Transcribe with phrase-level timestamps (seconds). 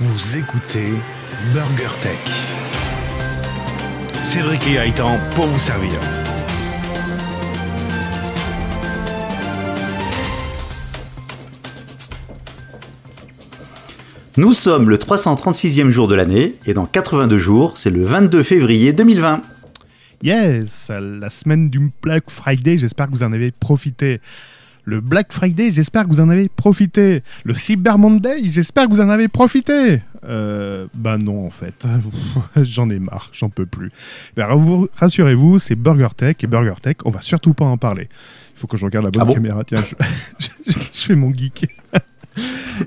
[0.00, 0.92] Vous écoutez
[1.52, 2.20] Burger Tech.
[4.22, 5.90] Cédric et Gaëtan pour vous servir.
[14.36, 18.92] Nous sommes le 336e jour de l'année et dans 82 jours, c'est le 22 février
[18.92, 19.42] 2020.
[20.22, 24.20] Yes, la semaine du Black Friday, j'espère que vous en avez profité.
[24.88, 27.22] Le Black Friday, j'espère que vous en avez profité.
[27.44, 30.00] Le Cyber Monday, j'espère que vous en avez profité.
[30.24, 31.84] Euh, bah non, en fait.
[32.62, 33.90] j'en ai marre, j'en peux plus.
[34.34, 38.08] Ben, vous- Rassurez-vous, c'est Burger Tech et Burger Tech, on va surtout pas en parler.
[38.56, 39.62] Il faut que je regarde la bonne Ah bon caméra.
[39.62, 39.94] Tiens, je,
[40.72, 41.66] je- je fais mon geek.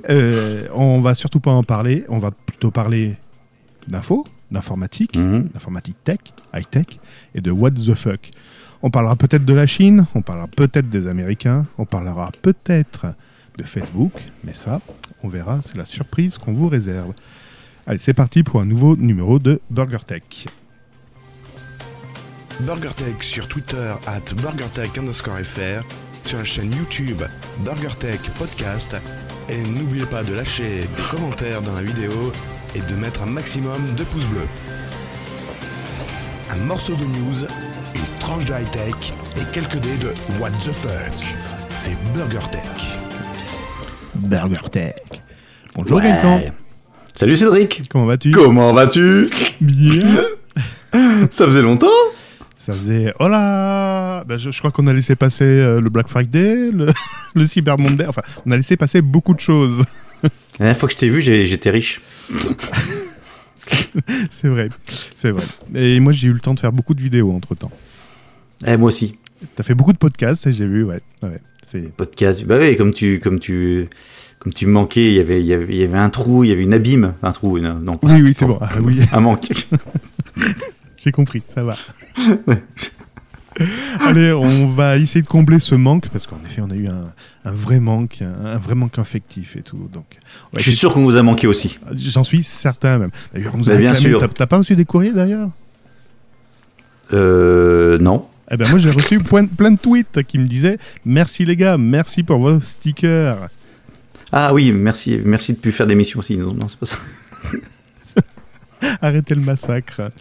[0.10, 2.06] Euh, on va surtout pas en parler.
[2.08, 3.18] On va plutôt parler
[3.90, 5.50] d'info, d'informatique, Mhm.
[5.54, 6.20] d'informatique tech,
[6.54, 6.86] high-tech
[7.36, 8.30] et de what the fuck.
[8.84, 13.08] On parlera peut-être de la Chine, on parlera peut-être des Américains, on parlera peut-être
[13.58, 14.14] de Facebook,
[14.44, 14.82] mais ça,
[15.24, 17.14] on verra, c'est la surprise qu'on vous réserve.
[17.86, 20.48] Allez, c'est parti pour un nouveau numéro de Burger Tech.
[22.62, 25.84] BurgerTech sur Twitter at BurgerTech underscore FR,
[26.24, 27.22] sur la chaîne YouTube
[27.64, 28.96] BurgerTech Podcast,
[29.50, 32.32] et n'oubliez pas de lâcher des commentaires dans la vidéo
[32.76, 34.48] et de mettre un maximum de pouces bleus.
[36.52, 37.48] Un morceau de news,
[38.22, 40.92] une tranche de high-tech et quelques dés de What the fuck.
[41.76, 42.62] C'est BurgerTech.
[44.16, 44.94] Burger Tech.
[45.76, 46.04] Bonjour Ouais.
[46.04, 46.42] Gaëtan,
[47.16, 47.82] Salut Cédric.
[47.90, 48.30] comment vas-tu?
[48.32, 49.28] Comment vas-tu?
[49.60, 50.24] Bien.
[51.32, 51.88] Ça faisait longtemps?
[52.56, 53.12] Ça faisait...
[53.20, 56.88] Oh là Ben, je, je crois qu'on a laissé passer euh, le Black Friday, le,
[57.36, 59.84] le Cyber Monday, enfin, on a laissé passer beaucoup de choses.
[60.24, 62.02] La dernière fois que je t'ai vu, j'ai- j'étais riche.
[64.30, 64.70] C'est vrai,
[65.16, 65.44] c'est vrai.
[65.76, 67.72] Et moi, j'ai eu le temps de faire beaucoup de vidéos entre-temps.
[68.68, 69.18] Eh, moi aussi.
[69.56, 71.00] T'as fait beaucoup de podcasts, j'ai vu, ouais.
[71.24, 71.92] ouais c'est...
[71.96, 72.46] Podcast.
[72.46, 73.88] Bah oui, comme tu, comme tu,
[74.40, 76.50] comme tu manquais, il y avait, il y avait, il y avait un trou, il
[76.50, 78.58] y avait une abîme, un trou, non, non pas- Oui, oui, c'est bon.
[78.62, 79.50] Ah, oui, un manque.
[80.98, 81.76] j'ai compris, ça va.
[82.48, 82.62] Ouais.
[84.00, 87.12] Allez, on va essayer de combler ce manque, parce qu'en effet, on a eu un,
[87.44, 89.90] un vrai manque, un, un vrai manque affectif et tout.
[89.92, 90.06] Donc,
[90.56, 91.78] Je suis sûr qu'on vous a manqué aussi.
[91.96, 93.12] J'en suis certain même.
[93.34, 94.20] D'ailleurs, on nous a Bah, bien réclamé- sûr.
[94.20, 95.50] T'as, t'as pas reçu des courriers d'ailleurs?
[97.14, 98.26] Euh, non.
[98.54, 101.78] Eh ben moi, j'ai reçu plein, plein de tweets qui me disaient merci les gars,
[101.78, 103.38] merci pour vos stickers.
[104.32, 106.38] Ah oui, merci, merci de plus faire d'émissions aussi.
[106.38, 106.98] Non, non, c'est pas ça.
[109.02, 110.12] Arrêtez le massacre.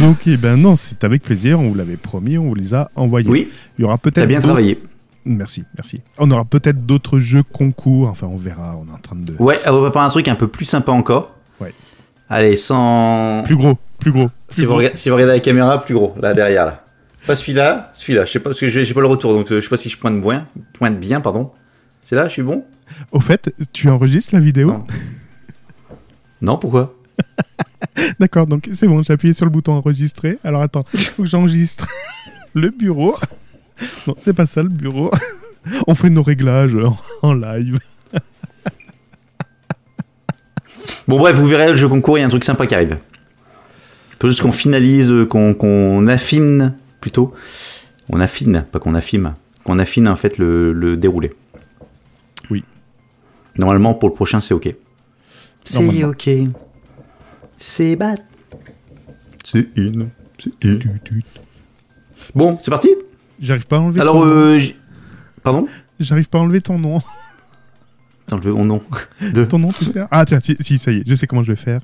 [0.00, 1.58] Donc, eh ben non, c'est avec plaisir.
[1.58, 3.28] On vous l'avait promis, on vous les a envoyés.
[3.28, 3.48] Oui,
[3.78, 4.80] Il y aura peut-être t'as bien travaillé.
[5.24, 6.00] Merci, merci.
[6.18, 8.08] On aura peut-être d'autres jeux concours.
[8.08, 8.76] Enfin, on verra.
[8.80, 9.34] On est en train de.
[9.40, 11.34] Ouais, on va préparer un truc un peu plus sympa encore.
[11.60, 11.74] Ouais.
[12.30, 13.42] Allez, sans.
[13.44, 14.26] Plus gros, plus gros.
[14.26, 14.74] Vous, si vous
[15.16, 16.84] regardez la caméra, plus gros, là derrière là.
[17.28, 18.24] Pas celui-là, celui-là.
[18.24, 19.90] Je sais pas parce que j'ai pas le retour, donc euh, je sais pas si
[19.90, 21.50] je pointe bien, pointe bien, pardon.
[22.02, 22.64] C'est là, je suis bon?
[23.12, 24.68] Au fait, tu enregistres la vidéo?
[24.68, 24.84] Non.
[26.40, 26.94] Non, pourquoi?
[28.18, 29.02] D'accord, donc c'est bon.
[29.02, 30.38] J'ai appuyé sur le bouton enregistrer.
[30.42, 31.86] Alors attends, il faut que j'enregistre
[32.54, 33.14] le bureau.
[34.08, 35.12] Non, c'est pas ça le bureau.
[35.86, 37.78] On fait nos réglages en, en live.
[41.06, 42.96] Bon bref, vous verrez le jeu concours, il y a un truc sympa qui arrive.
[44.18, 47.32] Faut juste qu'on finalise, euh, qu'on qu'on affine plutôt.
[48.08, 49.34] On affine, pas qu'on affine.
[49.64, 51.32] Qu'on affine en fait le, le déroulé.
[52.50, 52.64] Oui.
[53.56, 54.74] Normalement pour le prochain c'est ok.
[55.64, 56.30] C'est ok.
[57.58, 58.14] C'est bat.
[59.44, 60.06] C'est in.
[60.38, 60.78] C'est in.
[62.34, 62.90] Bon, c'est parti
[63.40, 64.00] J'arrive pas à enlever.
[64.00, 64.32] Alors, ton nom.
[64.32, 64.76] euh, j-
[65.42, 65.66] pardon?
[66.00, 67.00] J'arrive pas à enlever ton nom.
[68.30, 68.82] Veux mon nom.
[69.32, 69.44] De...
[69.44, 71.52] Ton nom, tu sais Ah tiens, si, si, ça y est, je sais comment je
[71.52, 71.80] vais faire.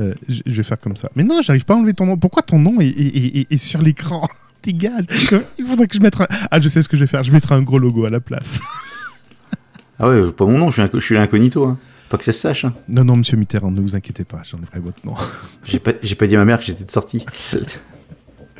[0.00, 1.10] Euh, je, vais faire comme ça.
[1.14, 2.16] Mais non, j'arrive pas à enlever ton nom.
[2.16, 4.26] Pourquoi ton nom est, est- est- est- est sur l'écran?
[4.62, 5.04] Dégage.
[5.58, 6.26] Il faudrait que je mette un...
[6.50, 7.22] Ah, je sais ce que je vais faire.
[7.22, 8.60] Je mettrai un gros logo à la place.
[10.02, 11.62] Ah ouais, pas mon nom, je suis, je suis l'incognito.
[11.66, 11.78] Hein.
[12.08, 12.64] Pas que ça se sache.
[12.64, 12.72] Hein.
[12.88, 14.40] Non, non, monsieur Mitterrand, ne vous inquiétez pas.
[14.50, 15.14] J'enlèverai votre nom.
[15.66, 17.26] J'ai pas, j'ai pas dit à ma mère que j'étais de sortie.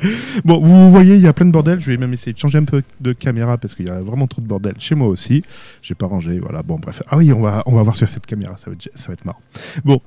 [0.45, 1.81] Bon, vous voyez, il y a plein de bordel.
[1.81, 4.27] Je vais même essayer de changer un peu de caméra parce qu'il y a vraiment
[4.27, 5.43] trop de bordel chez moi aussi.
[5.81, 6.63] J'ai pas rangé, voilà.
[6.63, 7.01] Bon, bref.
[7.07, 8.57] Ah oui, on va, on va voir sur cette caméra.
[8.57, 9.41] Ça va être, ça va être marrant.
[9.83, 10.01] Bon,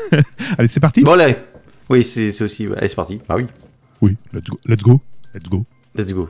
[0.58, 1.02] allez, c'est parti.
[1.02, 1.36] Bon, allez.
[1.88, 2.66] Oui, c'est aussi.
[2.76, 3.20] Allez, c'est parti.
[3.28, 3.46] Bah oui.
[4.00, 5.00] Oui, let's go, let's go,
[5.34, 5.66] let's go.
[5.94, 6.28] Let's go.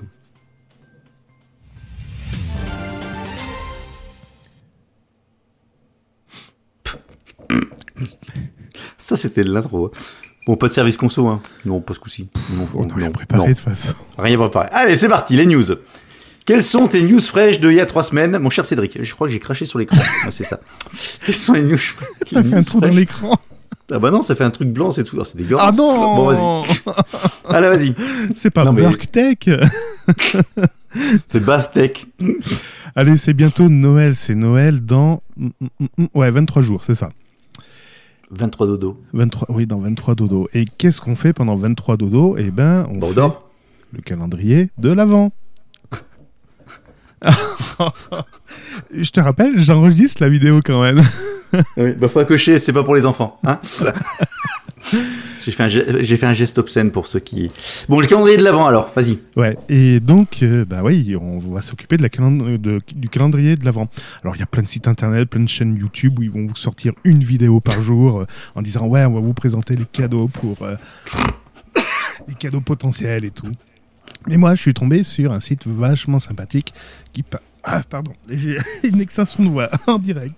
[8.97, 9.91] Ça, c'était de l'intro.
[10.51, 11.41] Bon, pas de service conso, hein.
[11.65, 12.27] Non, pas ce coup-ci.
[12.57, 13.47] Non, On n'a rien préparé non.
[13.47, 13.93] de toute façon.
[14.19, 14.67] Rien préparé.
[14.73, 15.63] Allez, c'est parti, les news.
[16.45, 19.15] Quelles sont tes news fraîches de il y a trois semaines Mon cher Cédric, je
[19.15, 19.97] crois que j'ai craché sur l'écran.
[20.25, 20.59] Ouais, c'est ça.
[21.25, 21.79] Quelles sont les news
[22.33, 23.39] T'as les fait un trou dans fraîches l'écran.
[23.93, 25.15] Ah bah non, ça fait un truc blanc, c'est tout.
[25.15, 25.67] Alors, C'est dégueulasse.
[25.69, 26.95] Ah non Bon, vas-y.
[27.55, 27.95] Allez, vas-y.
[28.35, 29.51] C'est pas Non, mais- BurkTech
[31.29, 32.09] C'est Bathtech.
[32.97, 34.17] Allez, c'est bientôt Noël.
[34.17, 35.23] C'est Noël dans...
[35.37, 37.09] mm, mm, mm, Ouais, 23 jours, c'est ça.
[38.31, 39.01] 23 dodo.
[39.13, 40.49] 23, oui, dans 23 dodo.
[40.55, 43.51] Et qu'est-ce qu'on fait pendant 23 dodo Eh ben, on Bon, fait dort.
[43.93, 45.33] le calendrier de l'avant.
[48.93, 51.03] Je te rappelle, j'enregistre la vidéo quand même.
[51.77, 53.37] Oui, bah faut cocher, c'est pas pour les enfants.
[53.45, 53.59] Hein
[55.45, 57.51] j'ai fait, un fait geste obscène pour ceux qui.
[57.89, 59.19] Bon, le calendrier de l'avant alors, vas-y.
[59.37, 63.57] Ouais, et donc, euh, bah oui, on va s'occuper de la calend- de- du calendrier
[63.57, 63.89] de l'avant.
[64.23, 66.47] Alors, il y a plein de sites internet, plein de chaînes YouTube où ils vont
[66.47, 69.87] vous sortir une vidéo par jour euh, en disant ouais, on va vous présenter les
[69.87, 70.77] cadeaux pour euh,
[72.29, 73.51] les cadeaux potentiels et tout.
[74.29, 76.73] Mais moi, je suis tombé sur un site vachement sympathique
[77.13, 77.25] qui
[77.65, 80.35] ah pardon, j'ai une extension de voix en direct.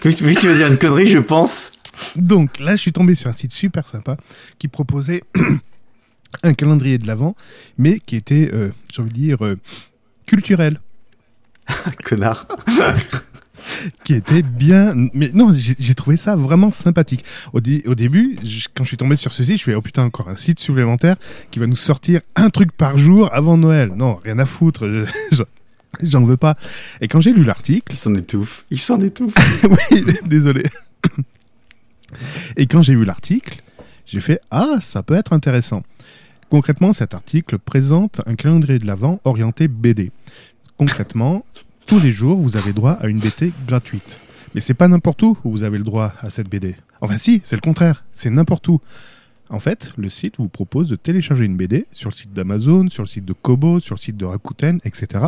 [0.00, 1.72] Que tu vas dire une connerie, je pense.
[2.16, 4.16] Donc là, je suis tombé sur un site super sympa
[4.58, 5.22] qui proposait
[6.42, 7.34] un calendrier de l'avant,
[7.78, 9.56] mais qui était, euh, j'ai envie de dire, euh,
[10.26, 10.80] culturel.
[12.04, 12.46] Connard.
[14.04, 14.94] qui était bien.
[15.14, 17.24] Mais non, j'ai trouvé ça vraiment sympathique.
[17.52, 19.82] Au, dé- au début, je- quand je suis tombé sur ce site, je suis oh
[19.82, 21.16] putain, encore un site supplémentaire
[21.50, 23.92] qui va nous sortir un truc par jour avant Noël.
[23.94, 24.88] Non, rien à foutre.
[24.88, 25.04] je-
[25.36, 25.42] je-
[26.02, 26.56] J'en veux pas.
[27.00, 28.64] Et quand j'ai lu l'article, Il s'en étouffe.
[28.70, 29.34] Il s'en étouffe.
[29.90, 30.62] oui, désolé.
[32.56, 33.62] Et quand j'ai vu l'article,
[34.06, 35.82] j'ai fait Ah, ça peut être intéressant.
[36.50, 40.10] Concrètement, cet article présente un calendrier de l'Avent orienté BD.
[40.78, 41.44] Concrètement,
[41.86, 44.18] tous les jours, vous avez droit à une BD gratuite.
[44.54, 46.74] Mais c'est pas n'importe où où vous avez le droit à cette BD.
[47.00, 48.04] Enfin, si, c'est le contraire.
[48.12, 48.80] C'est n'importe où.
[49.50, 53.02] En fait, le site vous propose de télécharger une BD sur le site d'Amazon, sur
[53.02, 55.26] le site de Kobo, sur le site de Rakuten, etc.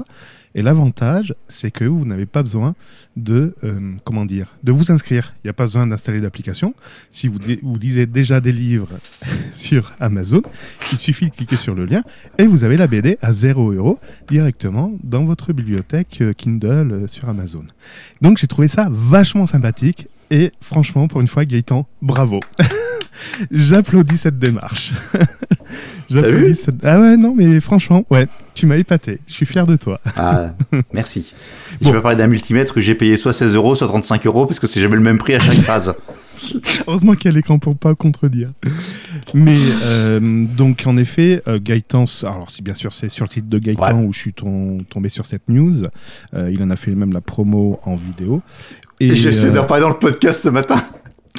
[0.55, 2.75] Et l'avantage, c'est que vous n'avez pas besoin
[3.17, 5.33] de, euh, comment dire, de vous inscrire.
[5.37, 6.75] Il n'y a pas besoin d'installer d'application.
[7.11, 7.39] Si vous,
[7.79, 8.91] lisez déjà des livres
[9.53, 10.43] sur Amazon,
[10.93, 12.03] il suffit de cliquer sur le lien
[12.37, 17.09] et vous avez la BD à 0 euros directement dans votre bibliothèque euh, Kindle euh,
[17.09, 17.65] sur Amazon.
[18.21, 22.41] Donc j'ai trouvé ça vachement sympathique et franchement, pour une fois, Gaëtan, bravo.
[23.51, 24.93] J'applaudis cette démarche.
[26.11, 26.85] J'applaudis cette...
[26.85, 29.21] Ah ouais, non, mais franchement, ouais, tu m'as épaté.
[29.27, 30.01] Je suis fier de toi.
[30.17, 30.53] Ah,
[30.93, 31.35] merci.
[31.81, 34.47] Je vais pas parler d'un multimètre que j'ai payé soit 16 euros, soit 35 euros,
[34.47, 35.95] parce que c'est jamais le même prix à chaque phrase.
[36.87, 38.51] Heureusement qu'il y a l'écran pour pas contredire.
[39.35, 43.49] Mais euh, donc en effet, euh, Gaëtan, alors si bien sûr c'est sur le site
[43.49, 44.05] de Gaëtan Ouais.
[44.07, 45.83] où je suis tom- tombé sur cette news,
[46.35, 48.41] euh, il en a fait même la promo en vidéo.
[49.01, 50.83] Et j'essaie euh, d'en parler dans le podcast ce matin.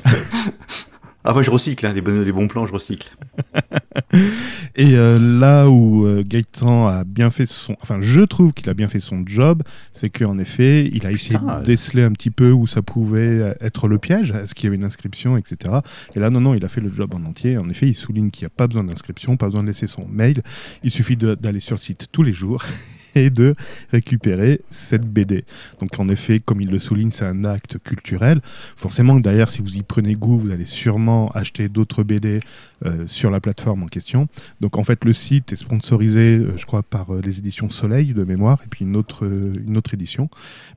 [1.23, 3.15] ah, moi je recycle, hein, les, bons, les bons plans, je recycle.
[4.75, 8.73] Et euh, là où euh, Gaëtan a bien fait son, enfin je trouve qu'il a
[8.73, 11.65] bien fait son job, c'est qu'en effet il a essayé Putain, de ouais.
[11.65, 14.77] déceler un petit peu où ça pouvait euh, être le piège, est-ce qu'il y avait
[14.77, 15.75] une inscription, etc.
[16.15, 17.57] Et là non non, il a fait le job en entier.
[17.57, 20.07] En effet, il souligne qu'il n'y a pas besoin d'inscription, pas besoin de laisser son
[20.07, 20.41] mail.
[20.83, 22.63] Il suffit d'aller sur le site tous les jours
[23.15, 23.55] et de
[23.91, 25.45] récupérer cette BD.
[25.79, 28.41] Donc en effet, comme il le souligne, c'est un acte culturel.
[28.43, 32.39] Forcément, derrière, si vous y prenez goût, vous allez sûrement acheter d'autres BD
[32.85, 34.27] euh, sur la plateforme en question.
[34.59, 38.13] Donc en fait, le site est sponsorisé, euh, je crois, par euh, les éditions Soleil
[38.13, 39.29] de mémoire, et puis une autre,
[39.65, 40.29] une autre édition.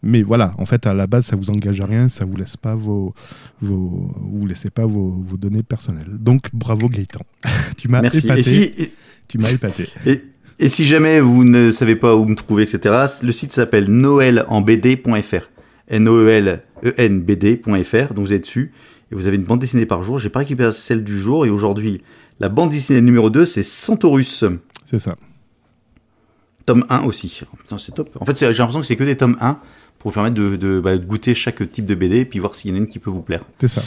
[0.03, 2.57] Mais voilà, en fait, à la base, ça vous engage à rien, ça vous laisse
[2.57, 3.15] pas vos,
[3.61, 6.11] vos vous laissez pas vos, vos données personnelles.
[6.11, 7.25] Donc bravo Gaëtan,
[7.77, 8.43] tu m'as épaté.
[8.43, 8.93] Si,
[9.27, 9.89] Tu m'as épaté.
[10.05, 10.23] Et,
[10.59, 15.51] et si jamais vous ne savez pas où me trouver, etc., le site s'appelle noelenbd.fr.
[15.89, 16.65] N-O-E-L-E-N-B-D.fr.
[18.15, 18.73] Donc vous êtes dessus
[19.13, 20.19] et vous avez une bande dessinée par jour.
[20.19, 22.03] J'ai pas récupéré celle du jour et aujourd'hui,
[22.41, 24.45] la bande dessinée numéro 2, c'est Centaurus.
[24.87, 25.17] C'est ça.
[26.67, 27.43] Tome 1 aussi.
[27.77, 28.17] C'est top.
[28.21, 29.59] En fait, j'ai l'impression que c'est que des tomes 1
[29.99, 32.55] pour vous permettre de, de- bah, de goûter chaque type de BD et puis voir
[32.55, 33.45] s'il y en a une qui peut vous plaire.
[33.61, 33.83] C'est ça.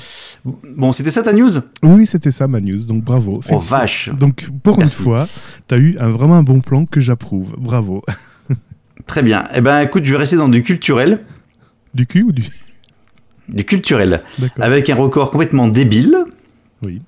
[0.76, 1.50] Bon, c'était ça ta news?
[1.84, 2.86] Oui, c'était ça ma news.
[2.88, 3.42] Donc bravo.
[3.52, 4.98] Oh vache Donc pour Merci.
[4.98, 5.28] une fois,
[5.68, 7.54] tu as eu un, vraiment un bon plan que j'approuve.
[7.58, 8.04] Bravo.
[9.08, 9.48] Très bien.
[9.54, 11.24] Eh ben, écoute, je vais rester dans du culturel.
[11.94, 12.44] Du cul ou du...
[13.50, 14.22] Du culturel.
[14.60, 16.18] Avec un record complètement débile.
[16.84, 17.00] Oui,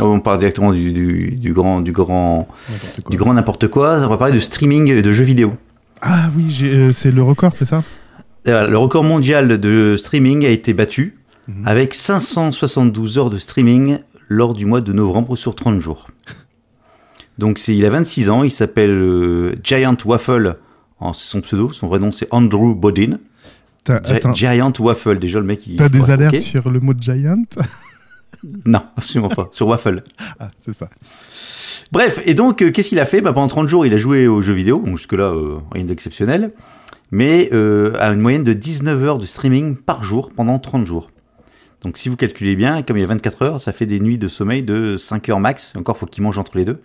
[0.00, 3.10] Oh, On parle directement du, du, du grand, du grand, n'importe quoi.
[3.10, 3.98] du grand n'importe quoi.
[4.04, 5.54] On va parler de streaming et de jeux vidéo.
[6.02, 7.84] Ah oui, euh, c'est le record, c'est ça?
[8.46, 11.66] Le record mondial de streaming a été battu Mhm.
[11.66, 13.98] avec 572 heures de streaming
[14.28, 16.08] lors du mois de novembre sur 30 jours.
[17.38, 20.56] Donc c'est, il a 26 ans, il s'appelle euh, Giant Waffle,
[21.00, 23.18] en- c'est son pseudo, son vrai nom c'est Andrew Bodin.
[23.84, 24.00] T'as,
[24.32, 25.76] Giant Waffle, déjà le mec il...
[25.76, 27.42] t'as des ouais, alertes sur le mot giant?
[28.66, 30.02] Non, absolument pas, sur Waffle.
[30.40, 30.90] Ah, c'est ça.
[31.92, 33.20] Bref, et donc, euh, qu'est-ce qu'il a fait?
[33.22, 36.52] Bah, Pendant 30 jours, il a joué aux jeux vidéo, bon, jusque-là, euh, rien d'exceptionnel,
[37.14, 41.06] mais euh, à une moyenne de 19 heures de streaming par jour pendant 30 jours.
[41.82, 44.18] Donc, si vous calculez bien, comme il y a 24 heures, ça fait des nuits
[44.18, 45.76] de sommeil de 5 heures max.
[45.76, 46.80] Encore, faut qu'il mange entre les deux.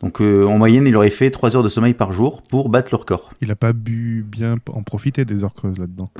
[0.00, 2.88] Donc, euh, en moyenne, il aurait fait 3 heures de sommeil par jour pour battre
[2.92, 3.30] le record.
[3.42, 6.10] Il a pas bu bien en profiter des heures creuses là-dedans.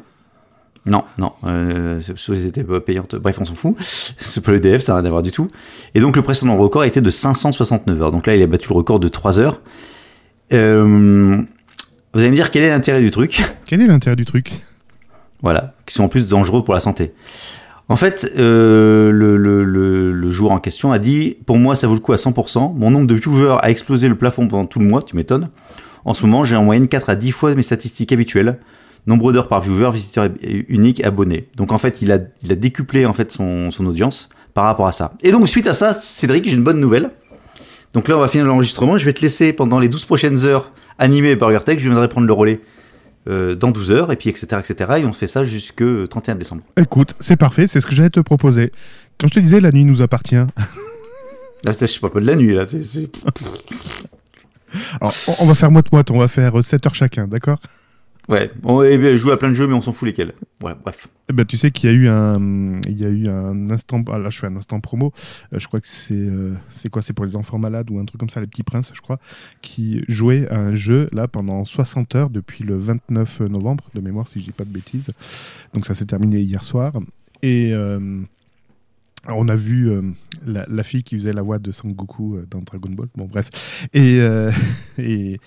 [0.84, 3.16] Non, non, euh, elles étaient pas payantes.
[3.16, 3.76] Bref, on s'en fout.
[3.80, 5.48] C'est pas l'EDF, ça n'a rien à voir du tout.
[5.94, 8.10] Et donc le précédent record était de 569 heures.
[8.10, 9.60] Donc là, il a battu le record de 3 heures.
[10.52, 11.42] Euh,
[12.14, 14.52] vous allez me dire quel est l'intérêt du truc Quel est l'intérêt du truc
[15.42, 17.12] Voilà, qui sont en plus dangereux pour la santé.
[17.90, 21.86] En fait, euh, le, le, le, le joueur en question a dit Pour moi, ça
[21.86, 22.74] vaut le coup à 100%.
[22.76, 25.48] Mon nombre de viewers a explosé le plafond pendant tout le mois, tu m'étonnes.
[26.04, 28.58] En ce moment, j'ai en moyenne 4 à 10 fois mes statistiques habituelles.
[29.06, 31.48] Nombre d'heures par viewer, visiteurs uniques, abonnés.
[31.56, 34.86] Donc en fait, il a, il a décuplé en fait son, son audience par rapport
[34.86, 35.14] à ça.
[35.22, 37.10] Et donc suite à ça, Cédric, j'ai une bonne nouvelle.
[37.94, 38.98] Donc là, on va finir l'enregistrement.
[38.98, 41.78] Je vais te laisser pendant les 12 prochaines heures animer BurgerTech.
[41.80, 42.60] Je viendrai prendre le relais
[43.28, 44.46] euh, dans 12 heures, et puis etc.
[44.58, 44.92] etc.
[44.98, 46.62] Et on fait ça jusque 31 décembre.
[46.76, 48.70] Écoute, c'est parfait, c'est ce que j'allais te proposer.
[49.18, 50.36] Quand je te disais la nuit nous appartient,
[51.64, 52.64] Là, je parle pas de la nuit, là.
[55.00, 57.58] alors, on- on va faire moite-moite, on va faire 7 heures chacun, d'accord?
[58.28, 60.34] Ouais, on eh joue à plein de jeux, mais on s'en fout lesquels.
[60.62, 61.08] Ouais, bref.
[61.30, 64.04] Eh ben, tu sais qu'il y a eu un, il y a eu un instant,
[64.12, 65.12] ah, là je fais un instant promo,
[65.54, 68.04] Euh, je crois que c'est, euh, c'est quoi, c'est pour les enfants malades ou un
[68.04, 69.18] truc comme ça, les petits princes, je crois,
[69.62, 74.28] qui jouaient à un jeu là pendant 60 heures depuis le 29 novembre, de mémoire
[74.28, 75.08] si je dis pas de bêtises.
[75.72, 76.92] Donc ça s'est terminé hier soir
[77.42, 78.20] et euh,
[79.26, 80.02] on a vu euh,
[80.46, 83.08] la, la fille qui faisait la voix de Sangoku euh, dans Dragon Ball.
[83.16, 84.18] Bon bref et
[84.98, 85.40] et,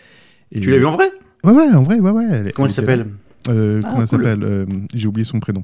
[0.51, 1.11] et- Tu l'as vu en vrai?
[1.43, 2.25] Ouais ouais en vrai ouais ouais.
[2.31, 3.07] elle- Comment elle s'appelle?
[3.49, 4.17] Euh, Ah, Comment elle cool.
[4.23, 4.43] s'appelle?
[4.43, 5.63] Euh, J'ai oublié son prénom.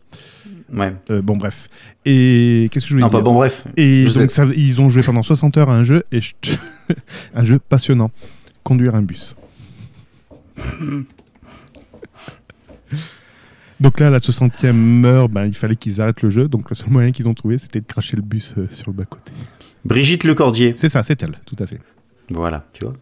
[0.73, 0.93] Ouais.
[1.11, 1.67] Euh, bon, bref.
[2.05, 3.19] Et qu'est-ce que je voulais Non, dire?
[3.19, 3.63] pas bon, bref.
[3.77, 4.35] Et Je donc, sais.
[4.45, 6.33] ça- ils ont joué pendant 60 heures à un jeu, et je-
[7.35, 8.11] un jeu passionnant.
[8.63, 9.35] Conduire un bus.
[13.79, 16.47] donc là, à la 60e heure, ben, il fallait qu'ils arrêtent le jeu.
[16.47, 18.97] Donc le seul moyen qu'ils ont trouvé, c'était de cracher le bus euh, sur le
[18.97, 19.31] bas-côté.
[19.85, 20.73] Brigitte Lecordier.
[20.75, 21.79] C'est ça, c'est elle, tout à fait.
[22.31, 22.95] Voilà, tu vois.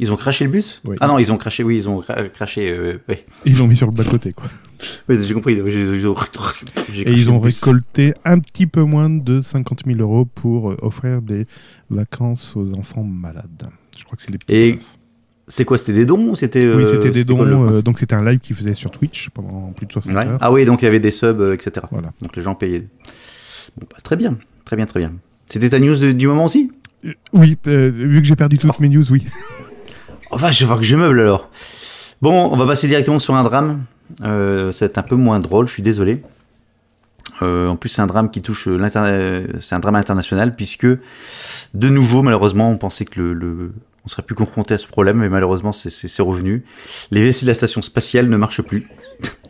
[0.00, 0.82] Ils ont craché le bus?
[0.86, 0.96] Oui.
[1.00, 2.68] Ah non, ils ont craché, oui, ils ont cra- craché.
[2.70, 3.24] euh, ouais.
[3.44, 4.46] Ils l'ont mis sur le bas-côté, quoi.
[5.08, 5.54] Ouais, j'ai compris.
[5.54, 11.22] Et ils ont récolté un petit peu moins de 50 000 euros pour euh, offrir
[11.22, 11.46] des
[11.88, 13.68] vacances aux enfants malades.
[13.96, 14.78] Je crois que c'est les petits Et.
[15.46, 16.58] C'est quoi C'était des dons c'était.
[16.66, 17.36] Oui, euh, c'était des dons.
[17.36, 17.84] quoi, le euh, principe?
[17.84, 20.26] donc c'était un live qu'ils faisaient sur Twitch pendant plus de 60 Ouais.
[20.26, 20.38] heures.
[20.40, 21.86] Ah oui, donc il y avait des subs, etc.
[21.90, 22.12] Voilà.
[22.20, 22.86] Donc les gens payaient.
[23.78, 25.12] Bon, bah, très bien, très bien, très bien.
[25.48, 26.72] C'était ta news du moment aussi?
[27.34, 29.24] Oui, euh, vu que j'ai perdu toutes mes news, oui.
[30.34, 31.48] Oh vache, je vois que je meuble alors.
[32.20, 33.84] Bon, on va passer directement sur un drame.
[34.22, 36.22] Euh, ça va être un peu moins drôle, je suis désolé.
[37.42, 40.86] Euh, en plus, c'est un drame qui touche euh, euh, c'est un drame international puisque
[40.86, 43.72] de nouveau, malheureusement, on pensait que le, le-
[44.04, 46.64] on serait plus confronté à ce problème, mais malheureusement, c'est- revenu.
[47.12, 48.88] Les WC de la station spatiale ne marchent plus.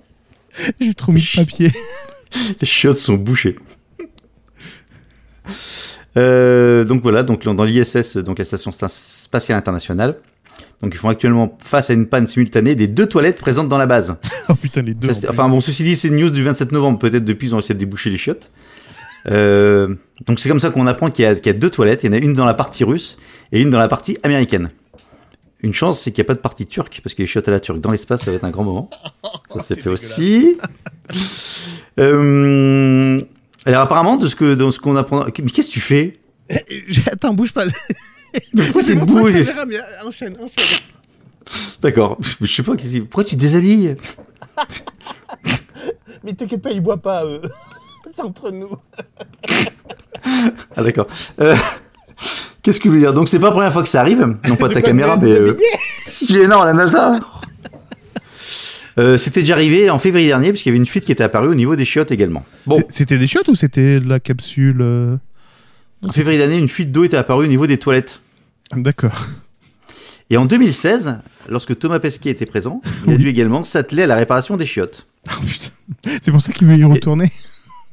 [0.81, 1.73] j'ai trop mis de papier.
[2.61, 3.59] Les chiottes sont bouchées.
[6.19, 10.17] Euh, donc voilà, donc dans l'ISS, donc la station sta- spatiale internationale,
[10.83, 13.87] donc ils font actuellement face à une panne simultanée des deux toilettes présentes dans la
[13.87, 14.17] base.
[14.49, 15.13] oh putain, les deux.
[15.13, 16.99] Ça, en enfin bon, ceci dit, c'est une news du 27 novembre.
[16.99, 18.51] Peut-être depuis ils ont essayé de déboucher les chiottes.
[19.31, 19.95] Euh,
[20.27, 22.05] donc c'est comme ça qu'on apprend qu'il y, a- qu'il y a deux toilettes.
[22.05, 23.17] Il y en a une dans la partie russe
[23.53, 24.69] et une dans la partie américaine.
[25.63, 27.51] Une chance, c'est qu'il n'y a pas de partie turque parce que les chiottes à
[27.51, 28.91] la turque dans l'espace, ça va être un grand moment.
[29.55, 30.59] Ça s'est fait aussi.
[31.99, 33.21] Euh,
[33.67, 36.15] alors apparemment, de ce que dans ce qu'on apprend, mais qu'est-ce que tu fais?
[36.89, 37.65] J'ai- Attends, bouge pas.
[38.81, 39.43] C'est debout et-
[40.05, 40.81] Enchaîne, enchaîne.
[41.81, 42.19] D'accord.
[42.41, 42.75] Je sais pas.
[42.77, 43.97] qu'est-ce que- Pourquoi tu déshabilles
[46.25, 47.43] Mais t'inquiète pas, ils voient pas, eux.
[48.13, 48.71] C'est entre nous.
[50.77, 51.07] Ah d'accord.
[51.41, 51.55] Euh,
[52.63, 53.13] Qu'est-ce que je veux dire?
[53.13, 54.25] Donc c'est pas la première fois que ça arrive.
[54.49, 55.59] Non pas ta caméra, mais euh,
[56.27, 57.21] tu es énorme la NASA.
[58.99, 61.49] Euh, C'était déjà arrivé en février dernier puisqu'il y avait une fuite qui était apparue
[61.49, 62.45] au niveau des chiottes également.
[62.67, 65.17] Bon, C'était des chiottes ou c'était la capsule euh,
[66.07, 68.21] en février dernier, une fuite d'eau était apparue au niveau des toilettes.
[68.73, 69.27] D'accord.
[70.31, 71.19] Et en 2016,
[71.49, 75.07] lorsque Thomas Pesquet était présent, il a dû également s'atteler à la réparation des chiottes.
[75.29, 75.71] Oh, putain.
[76.23, 77.31] C'est pour ça qu'il veut y retourner.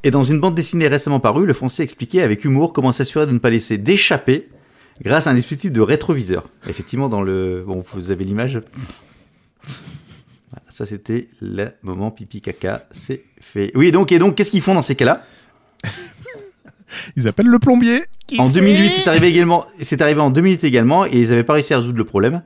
[0.04, 3.32] Et dans une bande dessinée récemment parue, le français expliquait avec humour comment s'assurer de
[3.32, 4.50] ne pas laisser d'échapper
[5.04, 6.50] grâce à un dispositif de rétroviseur.
[6.68, 7.64] Effectivement, dans le...
[7.68, 8.62] Bon, vous avez l'image.
[9.64, 12.88] Voilà, ça, c'était le moment pipi caca.
[12.92, 13.72] C'est fait.
[13.76, 15.24] Oui, donc, et donc, qu'est-ce qu'ils font dans ces cas-là?
[17.16, 18.04] Ils appellent le plombier.
[18.28, 19.66] Qui En c'est 2008, c'est arrivé également.
[19.82, 22.42] C'est arrivé en 2008 également, et ils n'avaient pas réussi à résoudre le problème.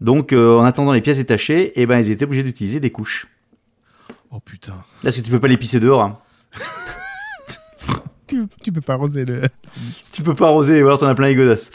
[0.00, 3.28] Donc, euh, en attendant les pièces détachées, eh ben, ils étaient obligés d'utiliser des couches.
[4.30, 4.74] Oh putain.
[5.02, 6.02] Parce que tu peux pas les pisser dehors.
[6.02, 6.18] hein.
[8.26, 9.42] Tu, tu peux pas arroser le.
[10.00, 11.70] Si tu peux pas arroser, alors t'en as plein les godasses.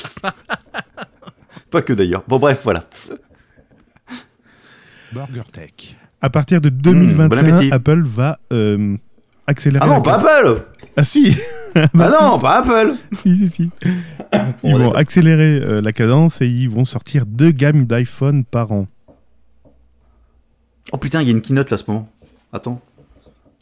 [1.69, 2.23] pas que d'ailleurs.
[2.27, 2.79] Bon, bref, voilà.
[5.11, 5.95] Burger Tech.
[6.19, 7.71] À partir de bon 2021, appétit.
[7.71, 8.97] Apple va euh,
[9.45, 9.85] accélérer.
[9.87, 10.63] Ah non, pas Apple
[10.97, 11.37] Ah si
[11.75, 13.69] Ah Bah, non, pas Apple si, si, si.
[14.63, 18.87] Ils vont accélérer euh, la cadence et ils vont sortir deux gammes d'iPhone par an.
[20.91, 22.09] Oh putain, il y a une keynote là, à ce moment.
[22.51, 22.81] Attends.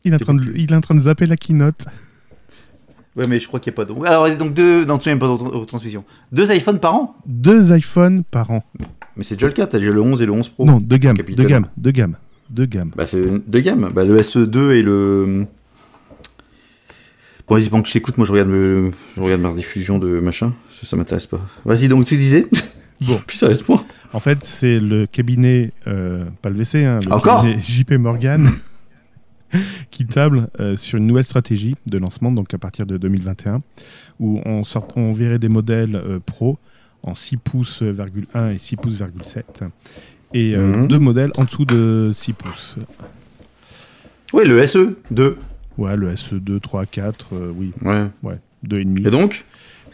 [0.05, 1.85] Il est, en train de, il est en train de zapper la keynote.
[3.15, 4.05] Ouais, mais je crois qu'il n'y a pas de.
[4.05, 4.85] Alors, donc deux.
[4.85, 6.03] Non, tu n'as pas de retransmission.
[6.31, 7.15] Deux iPhones par an?
[7.25, 8.63] Deux iPhones par an.
[9.17, 10.65] Mais c'est déjà le cas, t'as déjà le 11 et le 11 Pro.
[10.65, 11.17] Non, deux gammes.
[11.17, 11.67] Deux gammes.
[11.77, 12.17] Deux gammes.
[12.49, 12.91] Deux gammes.
[12.95, 13.89] Bah, c'est deux gammes.
[13.93, 15.47] Bah, le SE2 et le.
[17.47, 18.91] Bon, vas-y, pendant que je t'écoute, moi je regarde, le...
[19.15, 20.53] je regarde ma diffusion de machin.
[20.79, 21.41] Ça, ça m'intéresse pas.
[21.63, 22.47] Vas-y, donc tu disais
[23.01, 23.17] Bon.
[23.27, 23.83] Plus sérieusement.
[24.13, 28.49] En fait, c'est le cabinet, euh, pas le WC, hein, le Encore cabinet JP Morgan
[29.91, 33.61] qui table euh, sur une nouvelle stratégie de lancement, donc à partir de 2021,
[34.19, 36.57] où on, sort, on verrait des modèles euh, pro
[37.03, 37.95] en 6 pouces, euh,
[38.33, 39.63] 1 et 6 pouces, 7,
[40.33, 40.87] et Mhm.
[40.87, 42.75] deux modèles en dessous de 6 pouces.
[44.33, 45.35] Ouais, le SE2.
[45.77, 48.07] Ouais, le SE2, 3, 4, euh, oui, Ouais.
[48.23, 49.07] ouais, 2,5.
[49.07, 49.45] Et donc?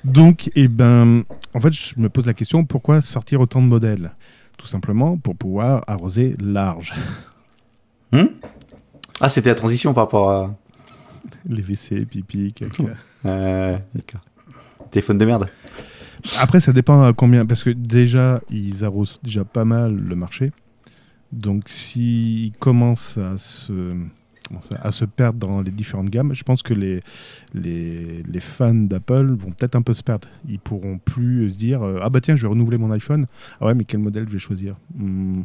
[0.04, 1.24] Donc, eh ben,
[1.54, 4.12] en fait, je me pose la question pourquoi sortir autant de modèles?
[4.58, 6.94] Tout simplement pour pouvoir arroser large.
[8.12, 8.26] Hmm?
[9.20, 10.56] Ah, c'était la transition par rapport à.
[11.48, 12.84] Les WC, pipi, caca.
[13.26, 14.22] Euh, D'accord.
[14.90, 15.48] Téléphone de merde.
[16.40, 20.52] Après, ça dépend à combien, parce que déjà, ils arrosent déjà pas mal le marché.
[21.32, 23.96] Donc, s'ils commencent à se,
[24.82, 27.00] à se perdre dans les différentes gammes, je pense que les,
[27.54, 30.28] les, les fans d'Apple vont peut-être un peu se perdre.
[30.50, 33.28] Ils pourront plus se dire euh, Ah bah tiens, je vais renouveler mon iPhone.
[33.60, 34.76] Ah ouais, mais quel modèle je vais choisir?
[34.96, 35.42] Hmm,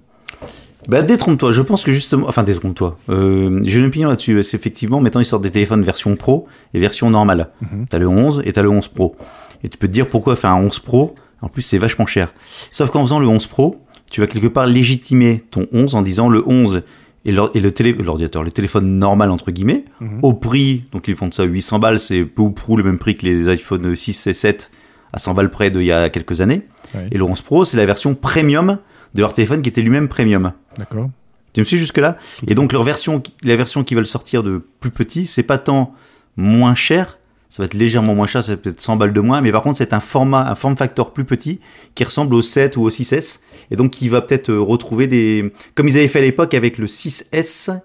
[0.89, 1.51] Bah, détrompe-toi.
[1.53, 2.29] Je pense que justement.
[2.29, 2.99] Enfin, détrompe-toi.
[3.09, 4.43] Euh, J'ai une opinion là-dessus.
[4.45, 7.49] C'est effectivement, maintenant, ils sortent des téléphones version pro et version normale.
[7.63, 7.87] mhm.
[7.89, 9.17] T'as le 11 et t'as le 11 Pro.
[9.65, 11.15] Et tu peux te dire pourquoi faire un 11 Pro.
[11.43, 12.33] En plus, c'est vachement cher.
[12.73, 13.77] Sauf qu'en faisant le 11 Pro,
[14.11, 16.83] tu vas quelque part légitimer ton 11 en disant le 11
[17.27, 20.21] et l'ordinateur, le téléphone normal entre guillemets, Mhm.
[20.23, 22.99] au prix, donc ils font de ça 800 balles, c'est peu ou prou le même
[22.99, 24.71] prix que les iPhone 6 et 7
[25.13, 26.63] à 100 balles près d'il y a quelques années.
[27.11, 28.79] Et le 11 Pro, c'est la version premium
[29.15, 30.53] de leur téléphone qui était lui-même premium.
[30.79, 31.11] D'accord.
[31.53, 32.17] Tu me suis jusque-là?
[32.47, 35.95] Et donc leur version, la version qui veulent sortir de plus petit, c'est pas tant
[36.37, 37.19] moins cher,
[37.57, 39.51] ça va être légèrement moins cher, ça va être peut-être 100 balles de moins, mais
[39.51, 41.59] par contre c'est un format, un form factor plus petit
[41.95, 45.53] qui ressemble au 7 ou au 6S, et donc qui va peut-être euh, retrouver des...
[45.75, 47.81] Comme ils avaient fait à l'époque avec le 6S,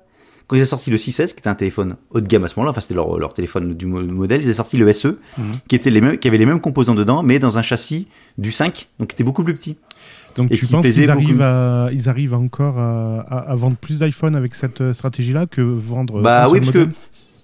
[0.48, 2.56] quand ils ont sorti le 6S, qui était un téléphone haut de gamme à ce
[2.58, 5.46] moment-là, enfin c'était leur, leur téléphone du mo- modèle, ils ont sorti le SE, Mhm.
[5.69, 8.52] qui, était les mêmes, qui avait les mêmes composants dedans, mais dans un châssis du
[8.52, 9.78] 5, donc qui était beaucoup plus petit.
[10.36, 11.41] Donc Et tu penses qu'ils arrivent, beaucoup.
[11.43, 15.62] à, ils arrivent encore à, à- à vendre plus d'iPhone avec cette euh, stratégie-là que
[15.62, 16.89] vendre Bah un oui, parce modèle?
[16.89, 16.96] que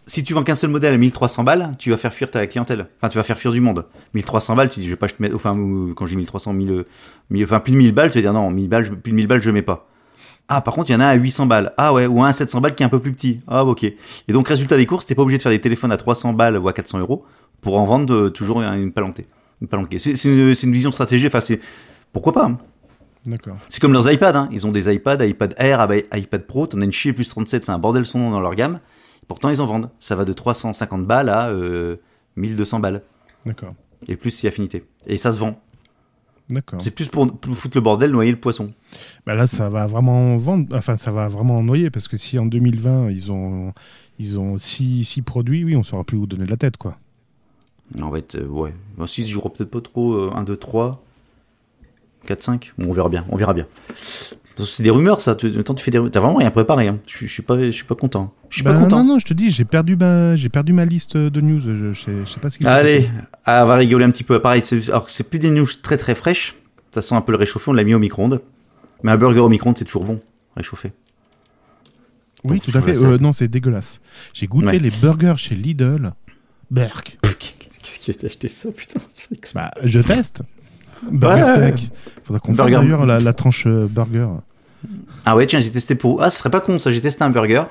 [0.08, 2.88] si tu vends qu'un seul modèle à 1300 balles, tu vas faire fuir ta clientèle.
[2.98, 3.86] Enfin, tu vas faire fuir du monde.
[4.14, 5.54] 1300 balles, tu dis, je vais pas te mettre, enfin,
[5.96, 6.86] quand j'ai 1300, 1000,
[7.30, 9.28] 1000, enfin, plus de 1000 balles, tu vas dire, non, 1000 balles, plus de 1000
[9.28, 9.88] balles, je mets pas.
[10.48, 11.74] Ah, par contre, il y en a un à 800 balles.
[11.78, 13.42] Ah ouais, ou un à 700 balles qui est un peu plus petit.
[13.48, 13.84] Ah, ok.
[13.84, 13.96] Et
[14.30, 16.68] donc, résultat des courses, t'es pas obligé de faire des téléphones à 300 balles ou
[16.70, 17.26] à 400 euros
[17.60, 19.26] pour en vendre toujours une palanquée.
[19.62, 20.00] Une palanquée.
[20.00, 21.28] C'est une, vision de stratégie.
[21.28, 21.60] Enfin, c'est,
[22.14, 22.46] pourquoi pas?
[22.46, 22.58] hein.
[23.26, 23.58] D'accord.
[23.68, 24.50] C'est comme leurs iPads, hein.
[24.54, 27.72] ils ont des iPads, iPad Air, iPad Pro, t'en as une chier plus 37, c'est
[27.74, 28.80] un bordel son nom dans leur gamme.
[29.28, 29.90] Pourtant, ils en vendent.
[30.00, 31.98] Ça va de 350 balles à euh,
[32.36, 33.04] 1200 balles.
[33.46, 33.74] D'accord.
[34.08, 34.86] Et plus si affinité.
[35.06, 35.60] Et ça se vend.
[36.50, 36.82] D'accord.
[36.82, 38.72] C'est plus pour, pour foutre le bordel, noyer le poisson.
[39.26, 40.74] Bah là, ça va vraiment vendre.
[40.76, 43.74] Enfin, ça va vraiment noyer parce que si en 2020 ils ont
[44.18, 46.98] ils ont six, six produits, oui, on saura plus où donner de la tête, quoi.
[48.02, 48.74] En fait, euh, ouais.
[48.98, 50.14] Bon, si je jouerai peut-être pas trop.
[50.14, 51.04] euh, 1, 2, 3,
[52.26, 52.74] 4, 5.
[52.78, 53.26] Bon, on verra bien.
[53.30, 53.68] On verra bien.
[54.66, 55.36] C'est des rumeurs, ça.
[55.36, 56.12] Tu, attends, tu fais des rumeurs.
[56.12, 56.88] T'as vraiment rien préparé.
[56.88, 57.00] Hein.
[57.08, 58.34] Je, suis- je suis pas, je suis pas content.
[58.50, 59.04] Je suis Bah, pas content.
[59.04, 61.62] Non, non, je te dis, j'ai perdu ma, j'ai perdu ma liste de news.
[61.62, 63.10] Je, je sais, je sais pas ce qui Allez,
[63.46, 64.42] ah, on va rigoler un petit peu.
[64.42, 66.56] Pareil, alors que c'est plus des news très très fraîches.
[66.92, 68.42] Ça sent un peu le réchauffé, on l'a mis au micro-ondes.
[69.04, 70.20] Mais un burger au micro-ondes, c'est toujours bon,
[70.56, 70.92] réchauffé.
[72.44, 72.98] Oui, tout à fait.
[73.04, 74.00] Euh, non, c'est dégueulasse.
[74.34, 74.80] J'ai goûté Ouais.
[74.80, 76.14] les burgers chez Lidl.
[76.72, 77.18] Berk.
[77.40, 79.00] Qu'est-ce qui a acheté ça, putain
[79.54, 80.42] Bah, je teste.
[81.12, 81.72] Burger Ouais.
[81.74, 81.82] Tech.
[82.26, 84.28] Faudra qu'on fasse d'ailleurs la, la tranche euh, burger.
[85.26, 86.22] Ah ouais, tiens, j'ai testé pour.
[86.22, 87.64] Ah, ce serait pas con ça, j'ai testé un burger.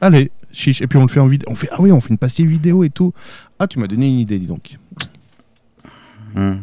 [0.00, 0.82] Allez, chiche.
[0.82, 1.48] Et puis on le fait en vidéo.
[1.50, 3.12] On fait ah oui, on fait une pastille vidéo et tout.
[3.58, 4.76] Ah, tu m'as donné une idée, dis donc.
[6.34, 6.56] Hmm.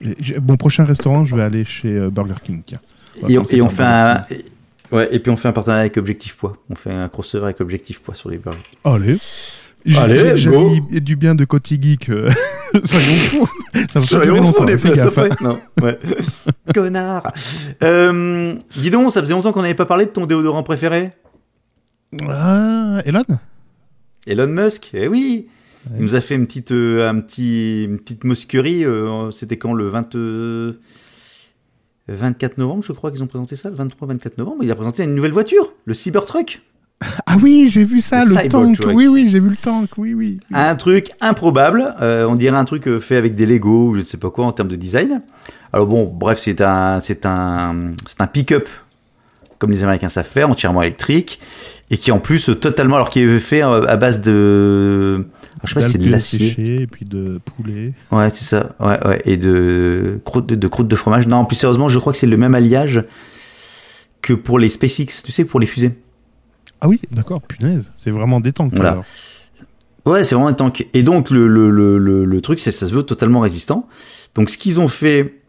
[0.00, 2.62] Et Mon prochain restaurant, je vais aller chez euh, Burger King.
[2.64, 2.80] Tiens.
[3.22, 4.24] On va Et, on, et fait un.
[4.90, 6.56] Ouais, et puis on fait un partenariat avec Objectif Poids.
[6.68, 8.58] On fait un crossover avec Objectif Poids sur les burgers.
[8.84, 9.18] Allez.
[9.84, 12.08] J'ai- Allez, j'ai du bien de Coty Geek.
[12.10, 12.30] euh,
[12.84, 13.48] Soyons fous.
[14.00, 14.64] Ça durer longtemps.
[14.64, 15.28] les gaffe, hein.
[15.40, 15.98] Non, ouais.
[16.74, 17.32] Connard.
[17.82, 21.10] Euh, dis donc, ça faisait longtemps qu'on n'avait pas parlé de ton déodorant préféré
[22.28, 23.24] Ah, Elon?
[24.26, 25.48] Elon Musk, eh oui
[25.90, 25.96] Ouais.
[25.98, 29.72] Il nous a fait une petite, euh, un petit, une petite mosquerie, euh, c'était quand
[29.72, 30.74] le 20, euh,
[32.06, 35.16] 24 novembre, je crois qu'ils ont présenté ça, le 23-24 novembre, il a présenté une
[35.16, 36.62] nouvelle voiture, le Cybertruck.
[37.26, 38.78] Ah oui, j'ai vu ça, Le tank.
[38.92, 39.90] Oui, oui, j'ai vu le tank.
[39.96, 40.38] Oui, oui.
[40.52, 44.00] Un truc improbable, euh, on dirait un truc euh, fait avec des Lego ou je
[44.00, 45.22] ne sais pas quoi en termes de design.
[45.72, 48.68] Alors bon, bref, c'est un, c'est un, c'est un pick-up,
[49.58, 51.40] comme les Américains savent faire, entièrement électrique.
[51.90, 55.24] et qui en plus euh, totalement, alors qui est fait à base de,
[55.64, 56.82] je sais pas si c'est de l'acier.
[56.82, 57.92] et puis de poulet.
[58.10, 58.74] Ouais, c'est ça.
[58.80, 59.22] Ouais, ouais.
[59.24, 61.26] Et de croûte de, de croûte de fromage.
[61.26, 63.04] Non, plus sérieusement, je crois que c'est le même alliage
[64.20, 65.92] que pour les SpaceX, tu sais, pour les fusées.
[66.84, 67.90] Ah oui, d'accord, punaise.
[67.96, 68.72] C'est vraiment détente.
[68.74, 68.90] Voilà.
[68.90, 69.04] alors.
[70.04, 70.88] Ouais, c'est vraiment un tank.
[70.94, 73.86] Et donc, le, le, le, le, truc, c'est ça se veut totalement résistant.
[74.34, 75.40] Donc, ce qu'ils ont fait,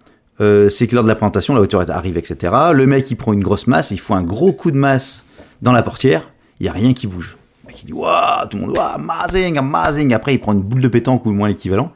[0.41, 2.53] euh, c'est que lors de la présentation, la voiture est- arrive, etc.
[2.71, 5.25] Le mec, il prend une grosse masse, il faut un gros coup de masse
[5.63, 7.35] dans la portière, il n'y a rien qui bouge.
[7.63, 10.13] Le mec, il dit, waouh, tout le monde, waouh, amazing, amazing.
[10.13, 11.91] Après, il prend une boule de pétanque ou au moins l'équivalent,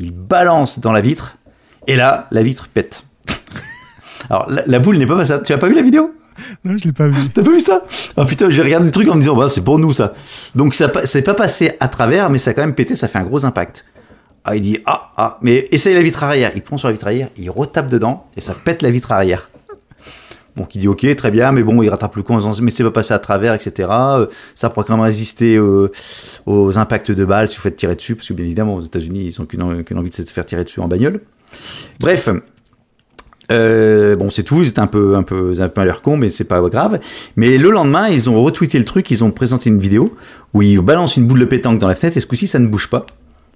[0.00, 1.38] il balance dans la vitre,
[1.86, 3.04] et là, la vitre pète.
[4.28, 5.34] Alors, la, la boule n'est pas passée.
[5.44, 6.12] Tu as pas vu la vidéo?
[6.64, 7.28] Non, je l'ai pas vu.
[7.34, 7.82] T'as pas vu ça?
[8.16, 10.14] Ah putain, j'ai regardé le truc en me disant, bah c'est pour nous ça.
[10.54, 13.18] Donc ça c'est pas passé à travers, mais ça a quand même pété, ça fait
[13.18, 13.84] un gros impact.
[14.44, 16.50] Ah, il dit, ah, ah, mais essaye la vitre arrière.
[16.56, 19.50] Il prend sur la vitre arrière, il retape dedans, et ça pète la vitre arrière.
[20.56, 22.90] Donc il dit, ok, très bien, mais bon, il rattrape le disant, mais c'est pas
[22.90, 23.88] passé à travers, etc.
[23.90, 28.16] Euh, Ça pourra quand même résister aux impacts de balles si vous faites tirer dessus,
[28.16, 30.44] parce que bien évidemment, aux États-Unis, ils ont qu'une en- qu'une envie de se faire
[30.44, 31.20] tirer dessus en bagnole.
[32.00, 32.28] Bref.
[33.52, 34.64] Euh, bon, c'est tout.
[34.64, 36.98] C'était un peu, un peu, un peu à l'air con, mais c'est pas grave.
[37.36, 39.10] Mais le lendemain, ils ont retweeté le truc.
[39.10, 40.16] Ils ont présenté une vidéo
[40.54, 42.66] où ils balancent une boule de pétanque dans la fenêtre et ce coup-ci, ça ne
[42.66, 43.06] bouge pas.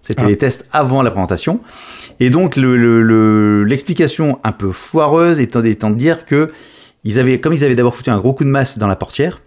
[0.02, 0.28] C'était Ah.
[0.28, 1.60] les tests avant la présentation.
[2.20, 6.50] Et donc, le- le- le- l'explication un peu foireuse étant, étant de dire que
[7.04, 9.40] ils avaient, comme ils avaient d'abord foutu un gros coup de masse dans la portière,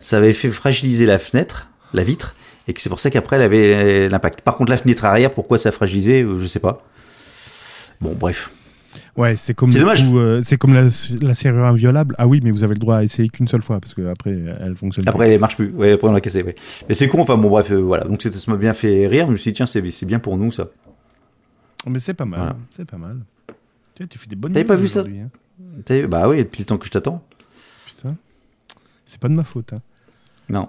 [0.00, 2.34] ça avait fait fragiliser la fenêtre, la vitre,
[2.68, 4.40] et que c'est pour ça qu'après, elle avait l'impact.
[4.40, 6.82] Par contre, la fenêtre arrière, pourquoi ça a fragilisé, euh, je sais pas.
[8.00, 8.50] Bon, bref.
[9.16, 10.84] Ouais, c'est comme, C'est euh, c'est comme la,
[11.20, 12.14] la serrure inviolable.
[12.18, 14.30] Ah oui, mais vous avez le droit à essayer qu'une seule fois parce que après
[14.60, 15.06] elle fonctionne.
[15.06, 15.70] Après, elle marche plus.
[15.70, 16.54] Ouais, après, on l'a cassé, ouais.
[16.88, 18.04] Mais c'est con, enfin, bon, bref, euh, voilà.
[18.04, 19.26] Donc, ça m'a bien fait rire.
[19.26, 20.64] Je me suis dit, tiens, c'est bien pour nous, ça.
[20.64, 21.90] plus.
[21.92, 22.40] Mais c'est pas mal.
[22.40, 22.56] Voilà.
[22.74, 23.18] C'est pas mal.
[23.94, 24.52] Tu, vois, tu fais des bonnes.
[24.54, 26.06] T'avais pas vu ça hein.
[26.08, 27.22] Bah oui, depuis le temps que je t'attends.
[27.86, 28.16] Putain.
[29.04, 29.74] C'est pas de ma faute.
[29.74, 29.78] hein.
[30.48, 30.68] Non.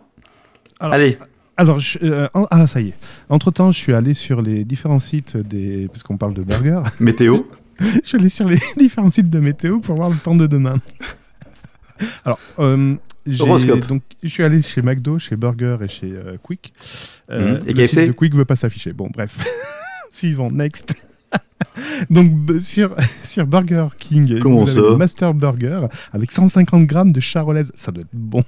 [0.81, 1.17] Alors, Allez,
[1.55, 2.93] Alors, je- euh, en- ah ça y est.
[3.29, 6.81] Entre temps, je suis allé sur les différents sites des, parce qu'on parle de burgers.
[6.99, 7.37] météo.
[7.79, 10.75] je suis allé sur les différents sites de météo pour voir le temps de demain.
[12.25, 16.73] Alors, euh, donc, je suis allé chez McDo, chez Burger et chez euh, Quick.
[17.29, 17.59] Mhm.
[17.65, 17.87] Et le KFC?
[17.87, 18.91] site de Quick veut pas s'afficher.
[18.91, 19.37] Bon, bref.
[20.09, 20.93] Suivant, next.
[22.09, 27.19] Donc sur, sur Burger King, Comment vous avez le Master Burger avec 150 grammes de
[27.19, 27.71] charolaise.
[27.75, 28.43] Ça doit être bon.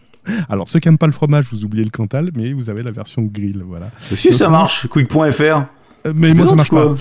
[0.50, 2.92] Alors ceux qui n'aiment pas le fromage, vous oubliez le Cantal, mais vous avez la
[2.92, 3.90] version grill, voilà.
[4.16, 5.42] si ça marche, quick.fr.
[5.42, 6.94] Euh, mais moi ça marche pas.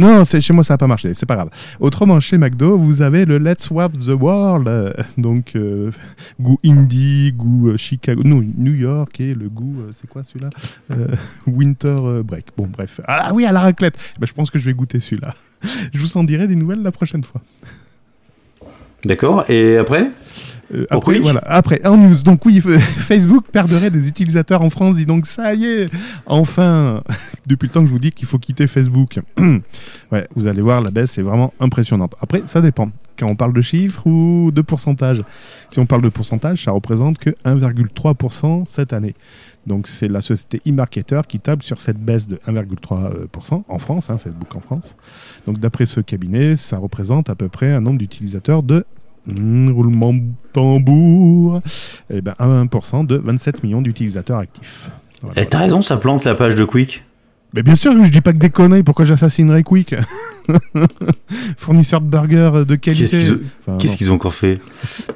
[0.00, 1.50] Non, chez moi ça n'a pas marché, c'est pas grave.
[1.78, 5.90] Autrement, chez McDo, vous avez le Let's Swap the World, donc euh,
[6.40, 10.48] goût indie, goût euh, Chicago, non New York et le goût, euh, c'est quoi celui-là
[11.46, 12.46] Winter Break.
[12.56, 13.02] Bon, bref.
[13.06, 13.98] Ah oui, à la raclette.
[14.18, 15.34] Ben, je pense que je vais goûter celui-là.
[15.92, 17.42] Je vous en dirai des nouvelles la prochaine fois.
[19.04, 19.44] D'accord.
[19.50, 20.10] Et après?
[20.74, 21.42] Euh, après, voilà.
[21.46, 22.22] Après, en news.
[22.22, 24.96] Donc oui, Facebook perdrait des utilisateurs en France.
[24.96, 25.86] Dis donc, ça y est,
[26.26, 27.02] enfin,
[27.46, 29.20] depuis le temps que je vous dis qu'il faut quitter Facebook.
[30.12, 32.14] ouais, vous allez voir, la baisse est vraiment impressionnante.
[32.20, 32.90] Après, ça dépend.
[33.18, 35.18] Quand on parle de chiffres ou de pourcentage.
[35.68, 39.14] Si on parle de pourcentage, ça représente que 1,3% cette année.
[39.66, 44.16] Donc c'est la société e-marketer qui table sur cette baisse de 1,3% en France, hein,
[44.16, 44.96] Facebook en France.
[45.46, 48.86] Donc d'après ce cabinet, ça représente à peu près un nombre d'utilisateurs de
[49.26, 51.60] Hmm, roulement de tambour.
[52.12, 54.90] Eh ben, 1% de 27 millions d'utilisateurs actifs.
[55.22, 55.42] Voilà.
[55.42, 57.04] Eh, T'as raison, ça plante la page de Quick.
[57.54, 58.84] Mais bien sûr, je dis pas que des conneries.
[58.84, 59.94] Pourquoi j'assassinerais Quick
[61.56, 63.18] Fournisseur de burgers de qualité.
[63.78, 64.60] Qu'est-ce qu'ils ont- Enfin, encore fait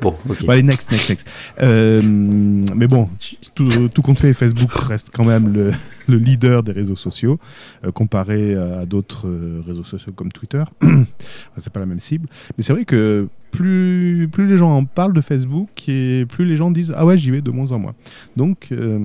[0.00, 0.38] Bon, ok.
[0.48, 1.26] Allez, next, next, next.
[1.60, 3.08] Euh, mais bon,
[3.54, 5.70] tout, tout compte fait, Facebook reste quand même le,
[6.08, 7.38] le leader des réseaux sociaux,
[7.84, 10.64] euh, comparé à d'autres euh, réseaux sociaux comme Twitter.
[11.56, 12.28] C'est pas la même cible.
[12.58, 16.56] Mais c'est vrai que plus, plus les gens en parlent de Facebook, et plus les
[16.56, 17.94] gens disent Ah ouais, j'y vais de moins en moins.
[18.36, 19.00] Donc, euh,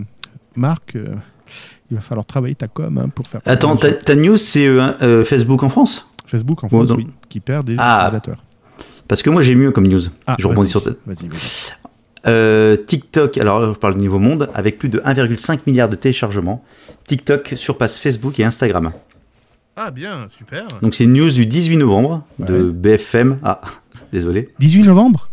[0.55, 1.07] Marc, euh,
[1.91, 3.41] il va falloir travailler ta com hein, pour faire.
[3.45, 6.09] Attends, ta, ta news, c'est euh, euh, Facebook en France?
[6.25, 8.03] Facebook en France, oui, qui perd des Ah.
[8.07, 8.43] utilisateurs.
[9.07, 10.01] Parce que moi, j'ai mieux comme news.
[10.27, 11.73] Ah, je rebondis sur ta- Vas-y, vas-y.
[12.27, 16.63] Euh, TikTok, alors je parle du niveau monde, avec plus de 1,5 milliard de téléchargements,
[17.07, 18.91] TikTok surpasse Facebook et Instagram.
[19.77, 20.67] Ah, bien, super.
[20.81, 22.69] Donc c'est une news du 18 novembre de.
[22.69, 23.37] BFM.
[23.43, 23.61] Ah,
[24.11, 24.49] désolé.
[24.59, 25.29] 18 novembre?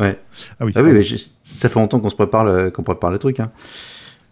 [0.00, 0.18] Ouais.
[0.60, 0.72] Ah oui.
[0.76, 3.40] Ah oui, mais je- ça fait longtemps qu'on se prépare le, qu'on prépare le truc.
[3.40, 3.48] hein.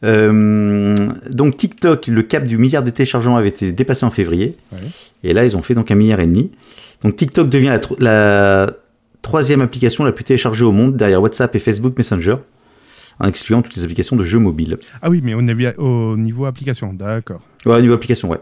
[0.04, 4.54] Euh, donc TikTok, le cap du milliard de téléchargements avait été dépassé en février.
[4.72, 4.78] Ouais.
[5.24, 6.50] Et là, ils ont fait donc un milliard et demi.
[7.02, 8.70] Donc TikTok devient la, tro- la
[9.22, 12.36] troisième application la plus téléchargée au monde derrière WhatsApp et Facebook Messenger,
[13.18, 14.78] en excluant toutes les applications de jeux mobiles.
[15.02, 17.40] Ah oui, mais au niveau, au niveau application, d'accord.
[17.64, 18.38] Ouais, au niveau application, ouais.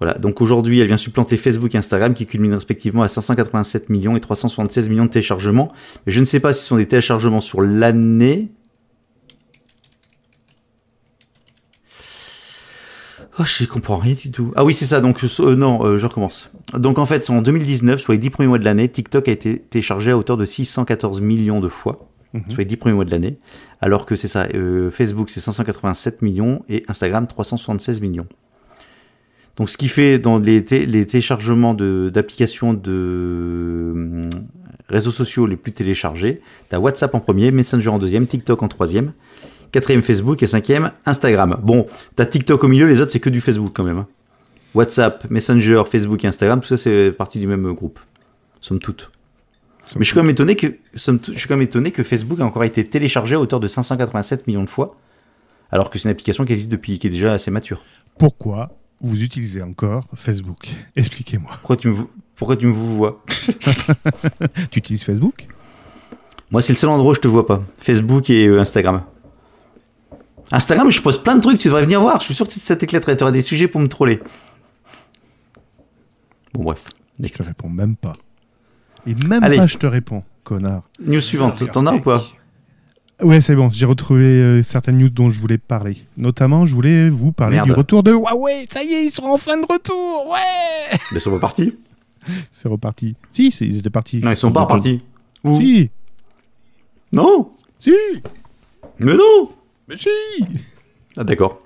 [0.00, 4.16] Voilà, donc aujourd'hui, elle vient supplanter Facebook et Instagram qui culminent respectivement à 587 millions
[4.16, 5.72] et 376 millions de téléchargements.
[6.04, 8.50] Mais je ne sais pas si ce sont des téléchargements sur l'année.
[13.38, 14.52] Oh, je comprends rien du tout.
[14.56, 16.50] Ah oui, c'est ça, donc euh, non, euh, je recommence.
[16.72, 19.58] Donc en fait, en 2019, sur les 10 premiers mois de l'année, TikTok a été
[19.58, 22.44] téléchargé à hauteur de 614 millions de fois mhm.
[22.48, 23.38] sur les 10 premiers mois de l'année.
[23.82, 28.26] Alors que c'est ça, euh, Facebook c'est 587 millions et Instagram 376 millions.
[29.56, 34.28] Donc, ce qui fait dans les, té- les téléchargements de- d'applications de,
[34.88, 39.12] réseaux sociaux les plus téléchargés, t'as WhatsApp en premier, Messenger en deuxième, TikTok en troisième,
[39.72, 41.58] quatrième Facebook et cinquième Instagram.
[41.62, 43.98] Bon, t'as TikTok au milieu, les autres c'est que du Facebook quand même.
[43.98, 44.06] hein.
[44.74, 47.98] WhatsApp, Messenger, Facebook et Instagram, tout ça c'est partie du même groupe.
[48.60, 49.10] Somme toute.
[49.94, 52.02] Mais je suis quand même étonné que, somme toute, je suis quand même étonné que
[52.02, 54.96] Facebook a encore été téléchargé à hauteur de 587 millions de fois,
[55.70, 57.82] alors que c'est une application qui existe depuis, qui est déjà assez mature.
[58.18, 58.70] Pourquoi?
[59.00, 61.50] Vous utilisez encore Facebook Expliquez-moi.
[61.52, 61.94] Pourquoi tu me,
[62.34, 63.22] pourquoi tu me vous vois
[64.70, 65.46] Tu utilises Facebook
[66.50, 67.62] Moi, c'est le seul endroit où je te vois pas.
[67.78, 69.02] Facebook et euh, Instagram.
[70.52, 72.20] Instagram, je pose plein de trucs, tu devrais venir voir.
[72.20, 73.16] Je suis sûr que ça t'éclaterait.
[73.16, 74.20] Tu auras des sujets pour me troller.
[76.54, 76.84] Bon, bref.
[77.18, 77.38] Je Next.
[77.38, 78.12] te réponds même pas.
[79.06, 79.56] Et même Allez.
[79.56, 80.82] pas je te réponds, connard.
[81.04, 81.70] News suivante.
[81.70, 82.22] T'en as ou pas
[83.22, 85.96] Ouais, c'est bon, j'ai retrouvé euh, certaines news dont je voulais parler.
[86.18, 87.68] Notamment, je voulais vous parler Merde.
[87.68, 88.66] du retour de Huawei.
[88.70, 90.28] Ça y est, ils sont enfin de retour.
[90.28, 91.74] Ouais Mais ils sont pas partis.
[92.52, 93.14] C'est reparti.
[93.30, 94.18] Si, ils étaient partis.
[94.18, 95.00] Non, ils sont pas repartis.
[95.44, 95.90] Si,
[97.12, 97.94] Non si,
[98.98, 99.50] Mais non
[99.88, 100.08] mais si
[101.16, 101.62] Ah, d'accord.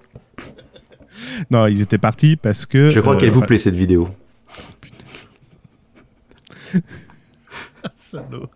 [1.50, 2.90] Non, ils étaient partis parce que...
[2.90, 4.08] Je crois euh, qu'elle vous plaît cette vidéo.
[7.96, 8.48] Salaud.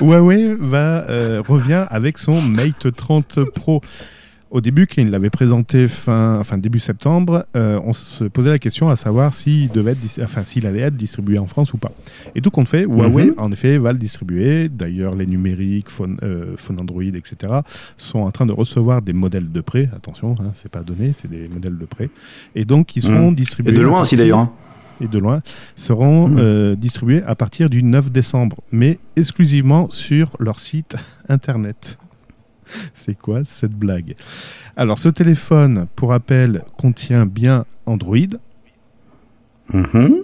[0.00, 3.80] Huawei va, euh, revient avec son Mate 30 Pro.
[4.48, 8.60] Au début, quand il l'avait présenté fin, enfin début septembre, euh, on se posait la
[8.60, 11.90] question à savoir s'il devait être, enfin s'il allait être distribué en France ou pas.
[12.36, 13.34] Et tout compte fait, Huawei Mhm.
[13.38, 14.68] en effet va le distribuer.
[14.68, 17.54] D'ailleurs, les numériques, phone, euh, phone Android, etc.
[17.96, 19.90] sont en train de recevoir des modèles de prêt.
[19.94, 22.08] Attention, hein, c'est pas donné, c'est des modèles de prêt.
[22.54, 23.34] Et donc, ils seront Mhm.
[23.34, 23.72] distribués.
[23.72, 24.38] Et de loin aussi d'ailleurs.
[24.38, 24.52] hein.
[25.00, 25.42] Et de loin,
[25.76, 26.38] seront Mhm.
[26.38, 30.96] euh, distribués à partir du 9 décembre, mais exclusivement sur leur site
[31.28, 31.98] internet.
[32.94, 34.16] C'est quoi cette blague?
[34.76, 38.16] Alors, ce téléphone, pour rappel, contient bien Android.
[39.72, 40.22] Mhm.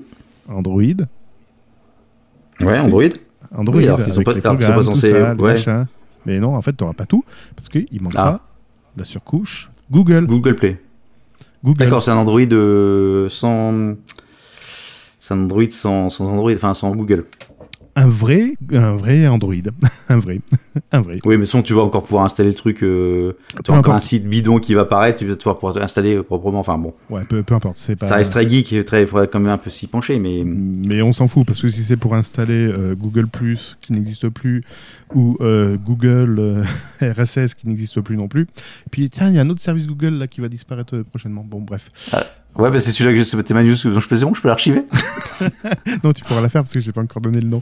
[0.49, 0.83] Android.
[2.61, 3.03] Ouais, Android.
[3.55, 3.77] Android.
[3.77, 5.85] Oui, alors qu'ils sont avec pas- les alors sont pas censés- ça, ouais.
[6.27, 7.25] Mais non, en fait, tu n'auras pas tout,
[7.57, 8.47] parce qu'il manquera Ah.
[8.97, 10.27] la surcouche Google.
[10.27, 10.81] Google Play.
[11.65, 11.79] Google.
[11.79, 13.95] D'accord, c'est un Android euh, sans.
[15.35, 17.25] Android sans, sans Android, enfin sans Google.
[17.95, 19.55] Un vrai, un vrai Android.
[20.09, 20.41] un vrai.
[20.93, 21.17] un vrai.
[21.27, 22.83] Oui, mais sinon tu vas encore pouvoir installer le truc.
[22.83, 26.61] Euh, tu encore un site bidon qui va apparaître, tu vas pouvoir installer euh, proprement.
[26.61, 27.77] Enfin bon, Ouais, peu, peu importe.
[27.77, 28.07] C'est pas...
[28.07, 30.43] ça reste très geek, très, il faudrait quand même un peu s'y pencher, mais.
[30.45, 34.31] Mais on s'en fout parce que si c'est pour installer euh, Google Plus qui n'existe
[34.31, 34.63] plus
[35.15, 36.65] ou euh, Google
[37.03, 38.47] RSS qui n'existe plus non plus.
[38.91, 41.45] Puis tiens, il y a un autre service Google là qui va disparaître prochainement.
[41.47, 41.91] Bon, bref.
[42.57, 44.83] Ouais, bah c'est celui-là que c'était ma news dont je faisais bon, je peux l'archiver.
[46.05, 47.61] Non, tu pourras la faire parce que j'ai pas encore donné le nom.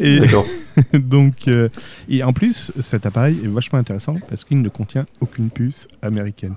[0.00, 0.46] Et D'accord.
[0.94, 1.68] donc, euh,
[2.08, 6.54] et en plus, cet appareil est vachement intéressant parce qu'il ne contient aucune puce américaine.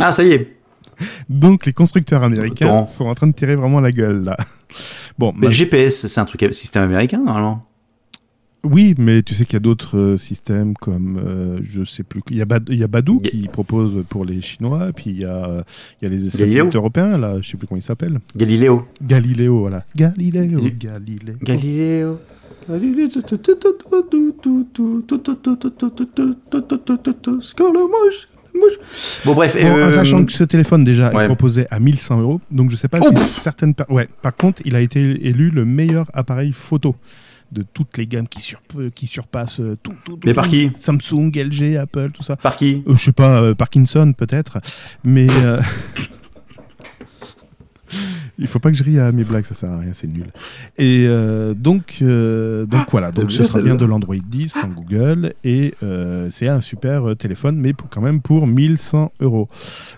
[0.00, 0.56] Ah, ça y est.
[1.28, 2.86] Donc, les constructeurs américains Attends.
[2.86, 4.36] sont en train de tirer vraiment la gueule là.
[5.18, 7.66] Bon, Mais ma- le GPS, c'est un truc système américain normalement.
[8.62, 12.20] Oui, mais tu sais qu'il y a d'autres euh, systèmes comme, euh, je sais plus,
[12.30, 15.20] il y a, Bad- il y a Badou qui propose pour les Chinois, puis il
[15.20, 15.62] y a, euh,
[16.00, 16.30] il y a les Galileo.
[16.30, 18.20] satellites européens, là, je sais plus comment ils s'appellent.
[18.36, 18.84] Galiléo.
[19.02, 19.84] Galiléo, voilà.
[19.96, 21.36] Galiléo, Il- Galiléo.
[21.42, 22.18] Galiléo.
[29.24, 31.22] Bon bref, Bon, euh, en sachant que ce téléphone déjà ouais.
[31.24, 33.74] est proposé à 1100 euros, donc je sais pas Oh, si certaines...
[33.74, 36.94] per- Ouais, par contre, il a été élu le meilleur appareil photo
[37.52, 38.60] de toutes les gammes qui, sur,
[38.94, 42.36] qui surpassent euh, tout, tout, tout, Mais par qui Samsung, LG, Apple, tout ça.
[42.36, 44.58] par qui Euh, je sais pas, euh, Parkinson peut-être,
[45.04, 45.60] mais euh,
[48.40, 50.26] il faut pas que je rie à mes blagues, ça sert à rien, c'est nul.
[50.78, 54.68] Et euh, donc, euh, donc voilà, donc Ah, ce sera bien de l'Android 10 sans
[54.68, 59.48] Google et euh, c'est un super téléphone, mais pour, quand même pour 1100 euros.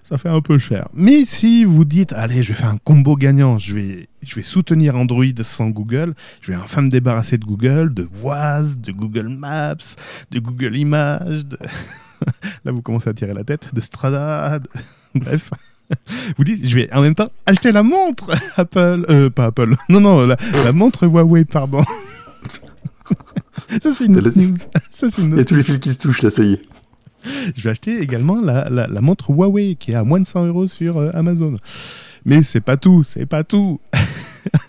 [0.03, 0.89] Ça fait un peu cher.
[0.93, 4.43] Mais si vous dites, allez, je vais faire un combo gagnant, je vais, je vais
[4.43, 9.29] soutenir Android sans Google, je vais enfin me débarrasser de Google, de Voise, de Google
[9.29, 9.77] Maps,
[10.31, 11.57] de Google Images, de...
[12.65, 14.59] Là, vous commencez à tirer la tête de Strada.
[14.59, 14.69] de-
[15.15, 15.51] Bref.
[16.37, 19.05] Vous dites, je vais en même temps acheter la montre Apple.
[19.09, 19.75] Euh, pas Apple.
[19.89, 21.83] Non, non, la, la montre Huawei, pardon.
[23.83, 24.57] Ça, c'est une autre news.
[24.93, 26.55] Ça, c'est une Il y a tous les fils qui se touchent là, ça y
[26.55, 26.63] est.
[27.57, 30.47] Je vais acheter également la, la, la montre Huawei qui est à moins de 100
[30.47, 31.57] euros sur euh, Amazon.
[32.25, 33.81] Mais c'est pas tout, c'est pas tout.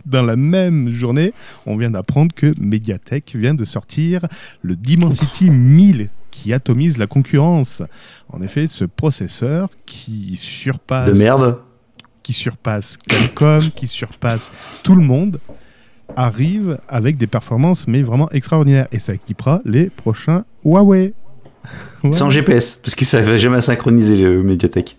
[0.05, 1.33] Dans la même journée,
[1.65, 4.25] on vient d'apprendre que Mediatek vient de sortir
[4.61, 7.81] le Dimensity 1000 qui atomise la concurrence.
[8.29, 11.59] En effet, ce processeur qui surpasse, De merde.
[12.23, 14.51] qui surpasse Qualcomm, qui surpasse
[14.83, 15.39] tout le monde,
[16.15, 18.87] arrive avec des performances mais vraiment extraordinaires.
[18.91, 21.13] Et ça équipera les prochains Huawei.
[22.11, 24.97] Sans GPS, parce que ça va jamais synchroniser le médiathèque.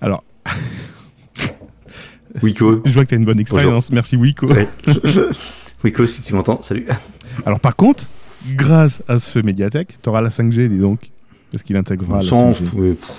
[0.00, 0.22] Alors,
[2.42, 2.82] Wiko.
[2.84, 3.90] je vois que tu as une bonne expérience.
[3.90, 4.46] Merci Wiko.
[4.46, 4.68] Ouais.
[5.84, 6.86] Wiko, si tu m'entends, salut.
[7.46, 8.04] Alors par contre,
[8.54, 11.10] grâce à ce médiathèque, tu auras la 5G, dis donc.
[11.52, 12.54] Parce qu'il intégrera On la s'en 5G.
[12.54, 12.78] fout.
[12.78, 13.10] ouais, pff.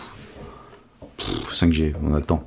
[1.18, 2.44] Pff, 5G, on a le temps.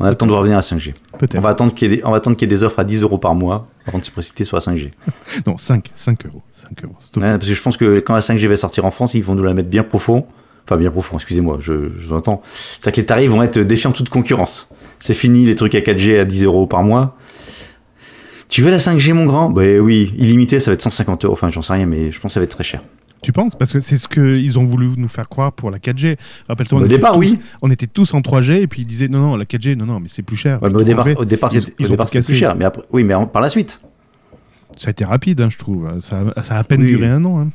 [0.00, 0.94] On a le temps de revenir à 5G.
[1.36, 2.08] On va attendre qu'il y, qu'il
[2.40, 4.60] y ait des offres à 10 euros par mois avant de se précipiter sur la
[4.60, 4.90] 5G.
[5.46, 6.42] Non, 5, 5 euros.
[6.52, 6.94] 5 euros.
[7.16, 9.34] Ouais, parce que je pense que quand la 5G va sortir en France, ils vont
[9.34, 10.26] nous la mettre bien profond.
[10.64, 12.40] Enfin, bien profond, excusez-moi, je, je vous entends.
[12.80, 14.70] C'est que les tarifs vont être défiant toute concurrence.
[14.98, 17.16] C'est fini les trucs à 4G à 10 euros par mois.
[18.52, 19.48] Tu veux la 5G, mon grand?
[19.48, 21.32] Ben oui, illimité, ça va être 150 euros.
[21.32, 22.82] Enfin, j'en sais rien, mais je pense que ça va être très cher.
[23.22, 23.54] Tu penses?
[23.54, 26.18] Parce que c'est ce qu'ils ont voulu nous faire croire pour la 4G.
[26.48, 27.38] Rappelle-toi, on, Au départ, tous- oui.
[27.62, 30.00] on était tous en 3G et puis ils disaient non, non, la 4G, non, non,
[30.00, 30.62] mais c'est plus cher.
[30.62, 32.18] Ouais, Puis mais au départ, au départ, ils- c'était ils au ont départ, tout c'était
[32.18, 32.32] cassé.
[32.34, 32.54] plus cher.
[32.54, 33.80] Mais après, oui, mais par la suite.
[34.76, 35.88] Ça a été rapide, hein, je trouve.
[36.00, 36.88] Ça, a- ça a à peine Oui.
[36.88, 37.40] duré un an.
[37.40, 37.50] hein.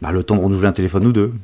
[0.00, 1.34] Bah, le temps de renouveler un téléphone ou deux.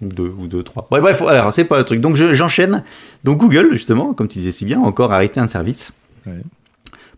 [0.00, 0.86] Ou deux, ou deux, trois.
[0.92, 2.00] Ouais, bref, alors, c'est pas le truc.
[2.00, 2.84] Donc, je- j'enchaîne.
[3.24, 5.92] Donc, Google, justement, comme tu disais si bien, a encore arrêté un service.
[6.24, 6.34] Ouais.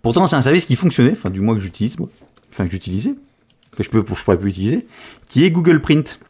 [0.04, 2.08] Pourtant, c'est un service qui fonctionnait, enfin, du moins que j'utilise, moi.
[2.52, 3.14] Enfin, que j'utilisais.
[3.76, 4.86] Que je, peux, je pourrais plus utiliser.
[5.26, 6.20] Qui est Google Print.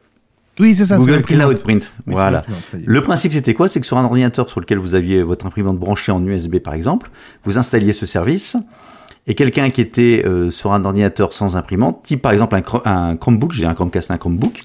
[0.60, 0.94] Oui, c'est ça.
[0.94, 1.46] c'est Google l'imprimante.
[1.46, 1.90] Cloud Print.
[2.06, 2.44] Oui, voilà.
[2.72, 3.68] Le principe, c'était quoi?
[3.68, 6.74] C'est que sur un ordinateur sur lequel vous aviez votre imprimante branchée en USB, par
[6.74, 7.10] exemple,
[7.44, 8.56] vous installiez ce service,
[9.26, 13.16] et quelqu'un qui était euh, sur un ordinateur sans imprimante, type par exemple un, un
[13.16, 14.60] Chromebook, j'ai un Chromecast, un Chromebook,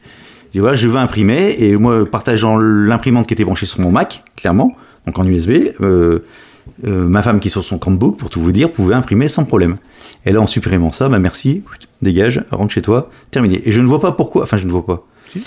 [0.52, 4.24] dit voilà, je veux imprimer, et moi, partageant l'imprimante qui était branchée sur mon Mac,
[4.36, 4.76] clairement,
[5.08, 6.20] donc en USB, euh,
[6.86, 9.46] euh, ma femme qui est sur son Chromebook, pour tout vous dire, pouvait imprimer sans
[9.46, 9.78] problème.
[10.26, 11.64] Et là, en supprimant ça, bah merci,
[12.02, 13.62] dégage, rentre chez toi, terminé.
[13.68, 15.06] Et je ne vois pas pourquoi, enfin, je ne vois pas.
[15.32, 15.42] Si.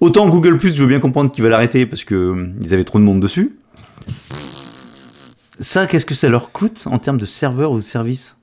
[0.00, 2.84] Autant Google Plus, je veux bien comprendre qu'ils veulent l'arrêter parce que euh, ils avaient
[2.84, 3.56] trop de monde dessus.
[5.60, 8.36] Ça, qu'est-ce que ça leur coûte en termes de serveur ou de service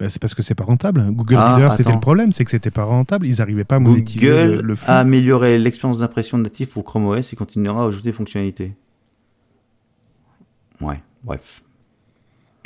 [0.00, 1.04] Bah, c'est parce que c'est pas rentable.
[1.10, 1.94] Google Ah, Reader, c'était attends.
[1.94, 3.26] le problème, c'est que c'était pas rentable.
[3.26, 4.90] Ils arrivaient pas à monétiser le, Google le flux.
[4.90, 8.72] a amélioré l'expérience d'impression native pour Chrome OS et continuera à ajouter des fonctionnalités.
[10.80, 11.62] Ouais, bref.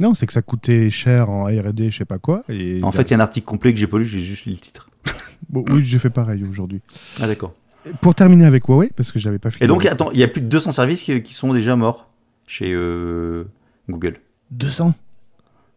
[0.00, 2.42] Non, c'est que ça coûtait cher en R&D, je sais pas quoi.
[2.48, 4.44] Et En fait, il y a un article complet que j'ai pas lu, j'ai juste
[4.46, 4.90] lu le titre.
[5.50, 6.80] Bon, oui, j'ai fait pareil aujourd'hui.
[7.20, 7.54] Ah d'accord.
[8.00, 9.64] Pour terminer avec Huawei, parce que j'avais pas fini.
[9.64, 12.08] Et donc, attends, il y a plus de 200 services qui, qui sont déjà morts
[12.48, 13.44] chez euh,
[13.90, 14.20] Google.
[14.52, 14.94] 200.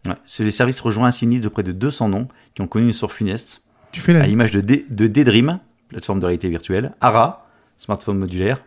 [0.06, 0.14] Ouais.
[0.40, 2.94] Les services rejoints ainsi une liste de près de 200 noms qui ont connu une
[2.94, 3.62] sort funeste,
[3.92, 5.60] Tu fais la à l'image de, D- de Daydream,
[5.90, 7.46] plateforme de réalité virtuelle, Ara,
[7.78, 8.64] smartphone modulaire,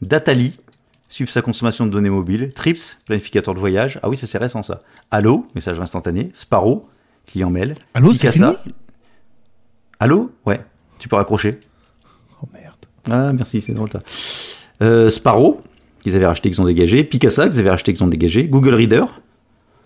[0.00, 0.52] Datali,
[1.08, 4.62] suivre sa consommation de données mobiles, Trips, planificateur de voyage, ah oui, ça c'est récent
[4.62, 6.88] ça, Allo, message instantané, Sparrow,
[7.26, 8.56] client mail, Allô, c'est Picasa.
[10.00, 10.30] Allo?
[10.44, 10.60] Ouais,
[10.98, 11.58] tu peux raccrocher.
[12.42, 12.74] Oh merde.
[13.10, 14.02] Ah, merci, c'est drôle ça.
[14.82, 15.60] Euh, Sparrow,
[16.02, 19.04] qu'ils avaient racheté, qu'ils ont dégagé, Picasa, qu'ils avaient racheté, qu'ils ont dégagé, Google Reader,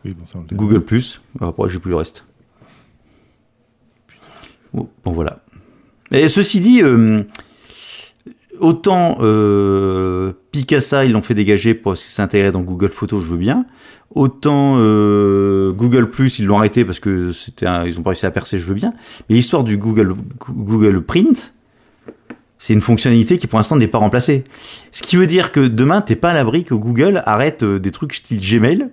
[0.04, 2.24] Oui, bon, ça, on le- Google Plus, après j'ai plus le reste.
[4.72, 5.40] Bon, bon, voilà.
[6.12, 7.22] Et ceci dit, euh,
[8.60, 13.28] autant euh, Picasa ils l'ont fait dégager parce que c'est intégré dans Google Photos, je
[13.30, 13.66] veux bien.
[14.14, 18.26] Autant euh, Google Plus ils l'ont arrêté parce que c'était un- ils ont pas réussi
[18.26, 18.92] à percer, je veux bien.
[19.28, 20.14] Mais l'histoire du Google
[20.48, 21.54] Google Print,
[22.58, 24.44] c'est une fonctionnalité qui pour l'instant n'est pas remplacée.
[24.92, 27.90] Ce qui veut dire que demain t'es pas à l'abri que Google arrête euh, des
[27.90, 28.88] trucs style Gmail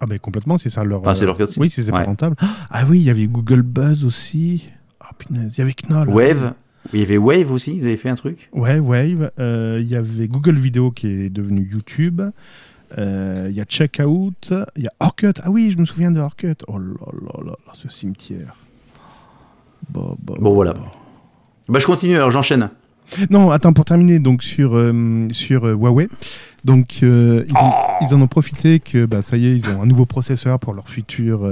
[0.00, 1.00] Ah, mais complètement, c'est ça leur.
[1.00, 1.90] Enfin, c'est euh, leur code, Oui, c'est ouais.
[1.92, 2.36] pas rentable.
[2.70, 4.68] Ah oui, il y avait Google Buzz aussi.
[5.00, 6.08] Ah punaise, il y avait Knoll.
[6.10, 6.52] Wave.
[6.92, 8.48] Il y avait Wave aussi, ils avaient fait un truc.
[8.52, 9.30] Ouais, Wave.
[9.38, 12.22] Euh, Il y avait Google Vidéo qui est devenu YouTube.
[12.98, 14.52] Euh, Il y a Checkout.
[14.76, 15.32] Il y a Orkut.
[15.42, 16.56] Ah oui, je me souviens de Orkut.
[16.68, 18.54] Oh là là là ce cimetière.
[19.90, 20.72] Bah, bah, Bon, voilà.
[20.72, 20.90] bah.
[21.68, 22.70] Bah, je continue, alors j'enchaîne.
[23.30, 26.08] Non, attends, pour terminer, donc sur, euh, sur euh, Huawei,
[26.64, 27.72] donc euh, ils, ont-
[28.08, 30.74] ils en ont profité que bah, ça y est, ils ont un nouveau processeur pour
[30.74, 31.48] leur futur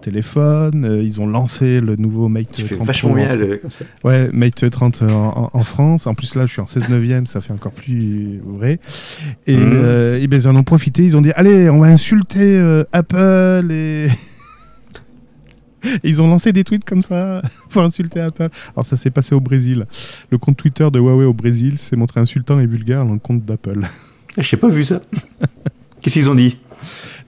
[0.00, 1.00] téléphone.
[1.02, 3.60] ils ont lancé le nouveau Mate Tu fais 30 vachement bien le-.
[4.04, 6.06] Ouais, Mate 30 en, France.
[6.06, 8.80] En plus, là, je suis en 16 neuvième, ça fait encore plus vrai.
[9.46, 11.04] Et, et ben, ils en ont profité.
[11.04, 12.60] Ils ont dit Allez, on va insulter
[12.92, 13.68] Apple.
[13.70, 14.08] Et...
[16.04, 18.48] ils ont lancé des tweets comme ça pour insulter Apple.
[18.74, 19.86] Alors, ça s'est passé au Brésil.
[20.30, 23.44] Le compte Twitter de Huawei au Brésil s'est montré insultant et vulgaire dans le compte
[23.44, 23.80] d'Apple.
[23.82, 25.00] Ah, Je sais pas vu ça.
[26.02, 26.58] Qu'est-ce qu'ils ont dit?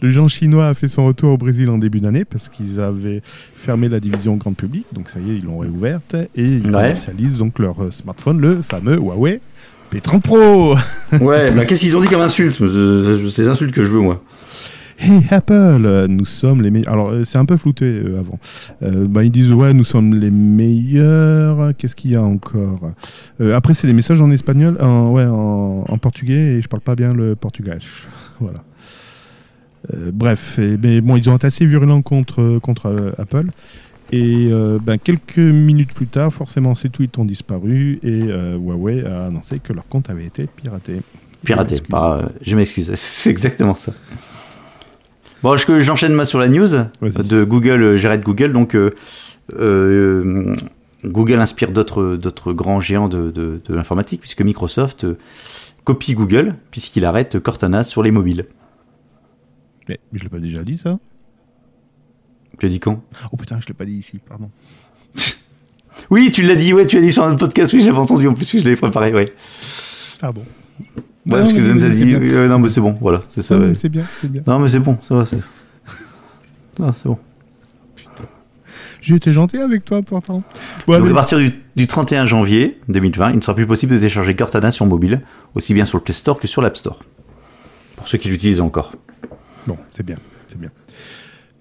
[0.00, 3.20] Le géant chinois a fait son retour au Brésil en début d'année parce qu'ils avaient
[3.24, 4.86] fermé la division grand public.
[4.92, 6.14] Donc, ça y est, ils l'ont réouverte.
[6.36, 6.70] Et ils Ouais.
[6.72, 9.40] commercialisent donc leur euh, smartphone, le fameux Huawei
[9.92, 10.74] P30 Pro.
[11.20, 12.56] Ouais, bah qu'est-ce qu'ils ont dit comme insulte?
[12.58, 14.22] C'est ces insultes que je veux, moi.
[15.00, 15.52] Hey Apple,
[15.84, 16.92] euh, nous sommes les meilleurs.
[16.92, 18.38] Alors, euh, c'est un peu flouté euh, avant.
[18.82, 21.72] Euh, bah, ils disent Ouais, nous sommes les meilleurs.
[21.76, 22.90] Qu'est-ce qu'il y a encore?
[23.40, 26.82] Euh, Après, c'est des messages en espagnol, en, ouais, en, en portugais, et je parle
[26.82, 27.78] pas bien le portugais.
[28.40, 28.58] Voilà.
[30.12, 33.46] Bref, et- mais bon, ils ont été assez virulents contre, contre Apple.
[34.12, 39.04] Et euh, ben, quelques minutes plus tard, forcément, ces tweets ont disparu et euh, Huawei
[39.06, 41.00] a annoncé que leur compte avait été piraté.
[41.44, 41.88] Piraté, Je m'excuse.
[41.90, 43.92] pas, je m'excuse, c'est exactement ça.
[45.42, 46.66] Bon, j'enchaîne moi sur la news
[47.00, 48.90] de Google, euh, j'arrête Google, donc euh,
[49.56, 50.54] euh,
[51.04, 55.06] Google inspire d'autres d'autres grands géants de, de- de l'informatique, puisque Microsoft
[55.84, 58.46] copie Google, puisqu'il arrête Cortana sur les mobiles.
[59.88, 60.98] Mais je l'ai pas déjà dit ça?
[62.58, 63.00] Tu as dit quand?
[63.32, 64.50] Oh putain, je l'ai pas dit ici, pardon.
[66.10, 68.34] Oui, tu l'as dit, ouais, tu l'as dit sur un podcast, oui, j'avais entendu, en
[68.34, 69.32] plus, je l'avais préparé, ouais.
[70.20, 70.42] Pardon.
[71.28, 73.58] Ouais, parce que dit, euh, non, mais c'est bon, voilà, c'est ça.
[73.58, 73.68] Ouais.
[73.68, 74.42] mais c'est bien, c'est bien.
[74.46, 75.38] Non, mais c'est bon, ça va, c'est.
[76.78, 77.18] Non, c'est bon.
[79.00, 80.42] J'ai été gentil avec toi pourtant.
[80.86, 84.34] Donc à partir du, du 31 janvier 2020, il ne sera plus possible de télécharger
[84.34, 85.22] Cortana sur mobile,
[85.54, 87.02] aussi bien sur le Play Store que sur l'App Store.
[87.96, 88.92] Pour ceux qui l'utilisent encore.
[89.66, 90.16] Bon, c'est bien,
[90.48, 90.70] c'est bien.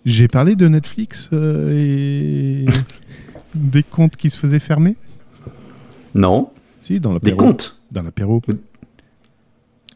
[0.05, 2.65] J'ai parlé de Netflix euh, et
[3.55, 4.95] des comptes qui se faisaient fermer?
[6.15, 6.49] Non,
[6.79, 7.37] Si, dans des l'apéro.
[7.37, 7.79] comptes?
[7.91, 8.41] Dans l'apéro.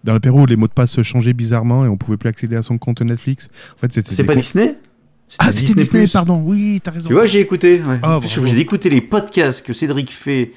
[0.04, 2.62] Dans l'apéro, les mots de passe se changeaient bizarrement et on pouvait plus accéder à
[2.62, 3.48] son compte Netflix.
[3.76, 4.14] En fait, c'était.
[4.16, 4.76] C'est pas comptes- Disney?
[5.40, 6.42] Ah, c'était Disney, pardon.
[6.46, 7.08] Oui, t'as raison.
[7.08, 7.82] Tu vois, j'ai écouté.
[7.82, 8.00] Ouais.
[8.04, 10.52] Ah, je suis obligé d'écouter les podcasts que Cédric fait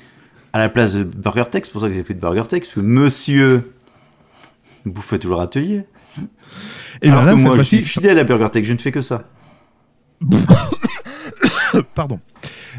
[0.52, 1.66] à la place de BurgerTech.
[1.66, 3.70] C'est pour ça que j'ai plus de BurgerTech, parce que monsieur
[4.86, 5.84] bouffe toujours atelier.
[7.02, 9.00] et bien Alors là, que moi, je suis fidèle à BurgerTech, je ne fais que
[9.00, 9.22] ça.
[11.94, 12.20] Pardon.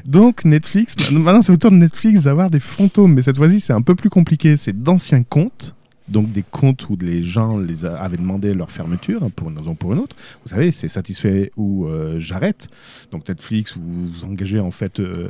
[0.05, 3.73] Donc Netflix, maintenant c'est au tour de Netflix d'avoir des fantômes, mais cette fois-ci c'est
[3.73, 4.55] un peu plus compliqué.
[4.57, 5.74] C'est d'anciens comptes,
[6.07, 9.57] donc des comptes où les gens les a- avaient demandé leur fermeture hein, pour une
[9.57, 10.15] raison ou pour une autre.
[10.43, 12.67] Vous savez, c'est satisfait ou euh, j'arrête.
[13.11, 15.29] Donc Netflix, vous vous engagez en fait euh,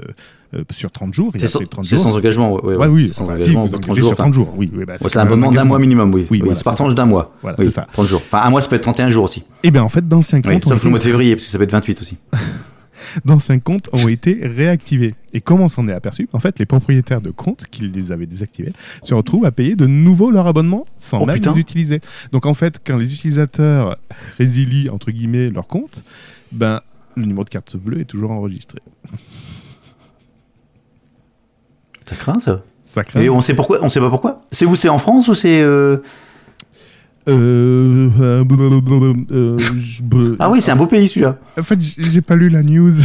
[0.54, 1.32] euh, sur 30 jours.
[1.38, 2.54] C'est sans, 30 c'est jours, sans engagement.
[2.54, 3.66] Ouais, ouais, Ouais, oui, C'est sans enfin, si, vous engagement.
[3.66, 4.54] vous pour 30 engagez jours, sur enfin, 30 jours.
[4.58, 6.22] Oui, oui, bah, c'est un abonnement d'un mois minimum, oui.
[6.24, 7.34] Oui, Oui, voilà, c'est par tranche d'un mois.
[7.42, 7.88] Voilà, oui, c'est ça.
[7.94, 8.22] 30 jours.
[8.26, 9.44] Enfin, un mois, ça peut être 31 jours aussi.
[9.64, 11.52] Et bien en fait, d'anciens Oui, comptes, ont sauf le mois de février, parce que
[11.52, 12.18] ça peut être 28 aussi.
[13.26, 15.16] d'anciens comptes ont été réactivés.
[15.34, 18.72] Et comment s'en est aperçu En fait, les propriétaires de comptes qui les avaient désactivés
[19.04, 21.54] se retrouvent à payer de nouveau leur abonnement sans Oh, même putain.
[21.54, 22.02] les utiliser.
[22.32, 23.98] Donc en fait, quand les utilisateurs
[24.38, 26.04] résilient entre guillemets leur compte,
[26.52, 26.82] ben
[27.16, 28.80] le numéro de carte bleue est toujours enregistré.
[32.06, 32.62] Ça craint, ça.
[32.84, 33.20] Ça craint.
[33.22, 34.42] Et on sait pourquoi On sait pas pourquoi.
[34.52, 35.98] C'est où C'est en France ou c'est euh,
[37.28, 38.44] Euh, euh,
[39.32, 41.38] euh, je- Ah oui, c'est un beau pays celui-là.
[41.60, 42.94] En fait, j'ai pas lu la news.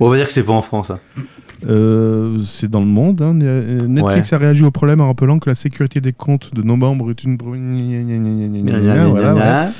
[0.00, 0.90] Bon, on va dire que c'est pas en France.
[0.90, 0.98] hein.
[1.68, 3.22] Euh, c'est dans le monde.
[3.22, 3.32] hein.
[3.32, 7.10] Netflix a réagi au problème en rappelant que la sécurité des comptes de nos membres
[7.12, 7.38] est une.
[9.10, 9.70] Voilà, ouais.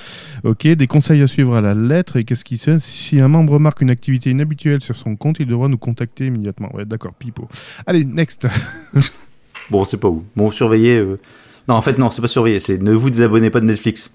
[0.44, 2.16] Ok, des conseils à suivre à la lettre.
[2.16, 5.38] Et qu'est-ce qui se fait Si un membre remarque une activité inhabituelle sur son compte,
[5.40, 6.70] il devra nous contacter immédiatement.
[6.76, 7.48] Ouais, d'accord, pipo.
[7.86, 8.46] Allez, next.
[9.70, 10.22] Bon, on sait pas où.
[10.36, 10.96] Bon, surveillez.
[10.98, 11.18] euh.
[11.68, 12.60] Non, en fait, non, c'est pas surveiller.
[12.60, 14.10] C'est ne vous désabonnez pas de Netflix.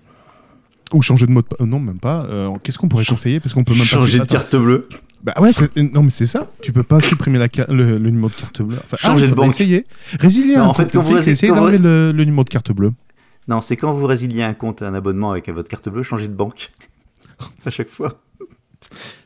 [0.94, 2.24] Ou changer de mot de non, même pas.
[2.26, 3.86] Euh, qu'est-ce qu'on pourrait conseiller Parce qu'on peut même pas.
[3.86, 4.88] Changer de carte bleue.
[5.24, 6.48] Bah ouais, non, mais c'est ça.
[6.62, 8.78] Tu peux pas supprimer la le, le numéro de carte bleue.
[8.86, 9.56] Enfin, Changer de faudrait banque.
[9.56, 9.86] Essayer.
[10.20, 12.72] Résilier Non, un en fait, quand vous essayez vous- d'enlever le, le numéro de carte
[12.72, 12.94] bleue.
[13.48, 16.34] Non, c'est quand vous résiliez un compte, un abonnement avec votre carte bleue, changez de
[16.34, 16.72] banque.
[17.66, 18.22] à chaque fois.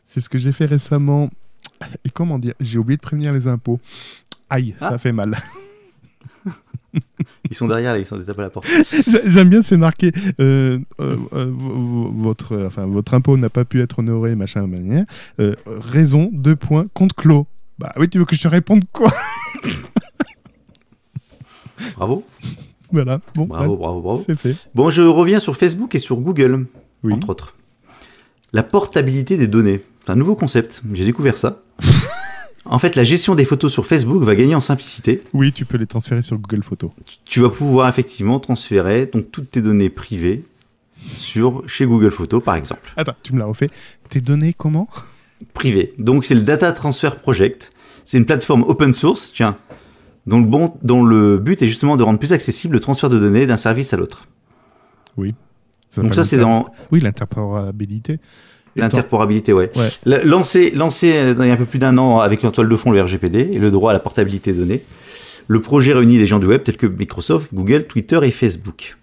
[0.05, 1.29] C'est ce que j'ai fait récemment.
[2.05, 3.79] Et comment dire J'ai oublié de prévenir les impôts.
[4.49, 4.97] Aïe, ça Ah.
[4.97, 5.37] fait mal.
[7.49, 8.67] Ils sont derrière, là, ils sont des tapes à la porte.
[9.07, 13.81] J'ai- J'aime bien, c'est marqué euh, euh, euh, votre, enfin, votre impôt n'a pas pu
[13.81, 15.05] être honoré, machin, manière.
[15.67, 17.45] Raison, deux points, compte clos.
[17.79, 19.11] Bah oui, tu veux que je te réponde quoi?
[21.97, 22.23] Bravo,
[22.91, 24.23] Voilà, bon, bravo, ouais, bravo, bravo.
[24.25, 24.55] c'est fait.
[24.75, 26.65] Bon, je reviens sur Facebook et sur Google,
[27.03, 27.13] Oui.
[27.13, 27.55] entre autres.
[28.53, 29.81] La portabilité des données.
[30.05, 30.81] C'est un nouveau concept.
[30.93, 31.61] J'ai découvert ça.
[32.65, 35.21] En fait, la gestion des photos sur Facebook va gagner en simplicité.
[35.33, 36.91] Oui, tu peux les transférer sur Google Photos.
[37.25, 40.43] Tu vas pouvoir effectivement transférer donc toutes tes données privées
[40.95, 42.93] sur chez Google Photos, par exemple.
[42.95, 43.69] Attends, tu me l'as refait.
[44.09, 44.87] Tes données comment?
[45.53, 45.93] Privé.
[45.97, 47.73] Donc c'est le Data Transfer Project.
[48.05, 49.57] C'est une plateforme open source, tiens,
[50.25, 53.19] dont le, bon, dont le but est justement de rendre plus accessible le transfert de
[53.19, 54.27] données d'un service à l'autre.
[55.17, 55.35] Donc
[55.89, 58.19] s'appelle ça c'est dans Oui, l'interopérabilité.
[58.75, 59.71] L'interporabilité, ouais.
[59.75, 59.89] Ouais.
[60.05, 62.69] La- Lancé, lancé euh, il y a un peu plus d'un an avec en toile
[62.69, 64.81] de fond le RGPD et le droit à la portabilité des données.
[65.47, 68.97] Le projet réunit des gens du web tels que Microsoft, Google, Twitter et Facebook.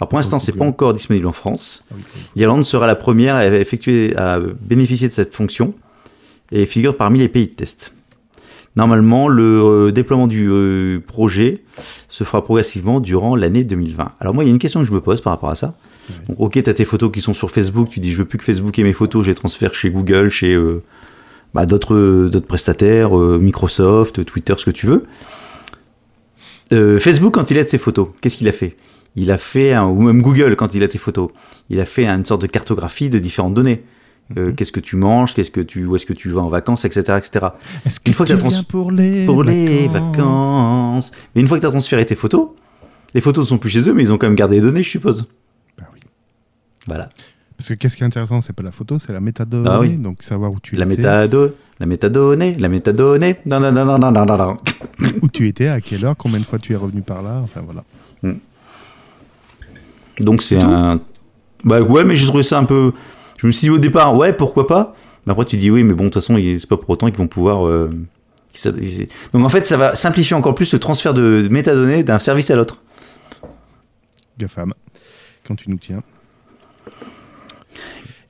[0.00, 1.84] Alors pour l'instant, Oh, c'est pas encore disponible en France.
[1.90, 1.94] Ah.
[2.36, 5.74] L'Irlande sera la première à effectuer, à bénéficier de cette fonction
[6.50, 7.94] et figure parmi les pays de test.
[8.76, 11.62] Normalement, le euh, déploiement du euh, projet
[12.08, 14.12] se fera progressivement durant l'année 2020.
[14.18, 15.74] Alors moi, il y a une question que je me pose par rapport à ça.
[16.28, 18.38] Donc, ok, tu as tes photos qui sont sur Facebook, tu dis je veux plus
[18.38, 20.82] que Facebook ait mes photos, je les transfère chez Google, chez euh,
[21.54, 25.04] bah, d'autres d'autres prestataires, euh, Microsoft, Twitter, ce que tu veux.
[26.72, 28.76] Euh, Facebook, quand il a ses photos, qu'est-ce qu'il a fait?
[29.16, 31.30] Il a fait, un, ou même Google, quand il a tes photos,
[31.70, 33.82] il a fait une sorte de cartographie de différentes données.
[34.38, 34.54] Euh, Mhm.
[34.56, 37.02] Qu'est-ce que tu manges, qu'est-ce que tu, où est-ce que tu vas en vacances, etc.,
[37.18, 37.46] etc.
[37.84, 41.12] Est-ce que Une fois que tu trans- pour les Pour les vacances?
[41.34, 42.48] Mais une fois que tu as transféré tes photos,
[43.12, 44.82] les photos ne sont plus chez eux, mais ils ont quand même gardé les données,
[44.82, 45.26] je suppose.
[46.86, 47.08] Voilà.
[47.56, 49.68] Parce que qu'est-ce qui est intéressant, c'est pas la photo, c'est la métadonnée.
[49.70, 49.90] Ah oui.
[49.96, 53.36] Donc savoir où tu La étais, métadonnée, la métadonnée, la métadonnée.
[53.46, 54.56] Non, non, non, non, non, non, non,
[55.22, 57.40] où tu étais, à quelle heure, combien de fois tu es revenu par là.
[57.44, 57.84] Enfin voilà.
[60.18, 61.00] Donc c'est un.
[61.64, 62.92] Bah ouais, mais j'ai trouvé ça un peu.
[63.38, 64.94] Je me suis dit au départ, ouais, pourquoi pas.
[65.26, 67.16] Mais après tu dis oui, mais bon, de toute façon, c'est pas pour autant qu'ils
[67.18, 67.66] vont pouvoir.
[67.66, 67.88] euh,
[69.32, 72.56] Donc en fait, ça va simplifier encore plus le transfert de métadonnées d'un service à
[72.56, 72.82] l'autre.
[74.38, 74.74] GAFAM,
[75.46, 76.02] quand tu nous tiens.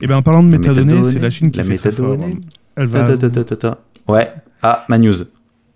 [0.01, 2.09] Et bien en parlant de métadonnées, métadonnée, c'est la Chine qui la fait très fort.
[2.11, 2.41] métadonnée.
[2.75, 3.79] Elle va, Ta, ta, ta.
[4.07, 4.27] Ouais.
[4.61, 5.13] Ah, ma news.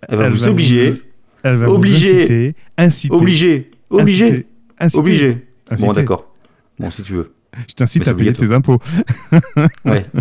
[0.08, 0.90] Elle va elle vous va obliger.
[0.90, 0.98] vous-
[1.42, 2.12] elle va Obliger.
[2.12, 3.70] vous inciter, inciter, Obligé.
[3.88, 4.46] Obligé.
[4.78, 5.46] inciter, Obligé.
[5.70, 5.86] inciter.
[5.86, 6.26] Bon, d'accord.
[6.78, 7.32] Bon, si tu veux.
[7.68, 8.78] Je t'incite à payer tes impôts.
[9.84, 10.02] Ouais.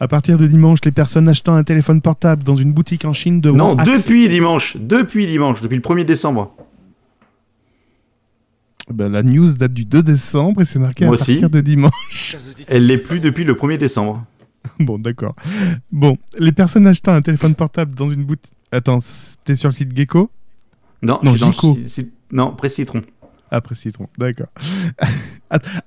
[0.00, 3.40] À partir de dimanche, les personnes achetant un téléphone portable dans une boutique en Chine
[3.40, 4.76] devront Non, depuis dimanche.
[4.78, 5.60] Depuis dimanche.
[5.60, 6.54] Depuis le 1er décembre.
[8.90, 11.32] Ben, la news date du 2 décembre et c'est marqué Moi à aussi.
[11.34, 12.36] partir de dimanche.
[12.68, 14.24] Elle l'est plus depuis le 1er décembre.
[14.78, 15.34] bon, d'accord.
[15.90, 18.52] Bon, les personnes achetant un téléphone portable dans une boutique.
[18.72, 18.98] Attends,
[19.44, 20.30] t'es sur le site Gecko?
[21.02, 21.76] Non, Non, je suis dans Jico.
[21.76, 23.02] le si- si- Non, Presse Citron.
[23.56, 24.48] Après Citron, d'accord.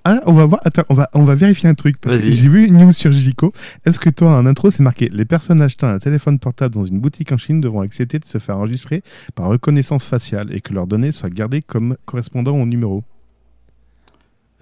[0.06, 1.98] Ah, on va voir, attends, on va, on va vérifier un truc.
[2.00, 2.32] Parce que Vas-y.
[2.32, 3.52] j'ai vu une news sur Jico.
[3.86, 7.00] Est-ce que toi, en intro, c'est marqué Les personnes achetant un téléphone portable dans une
[7.00, 9.04] boutique en Chine devront accepter de se faire enregistrer
[9.36, 13.04] par reconnaissance faciale et que leurs données soient gardées comme correspondant au numéro?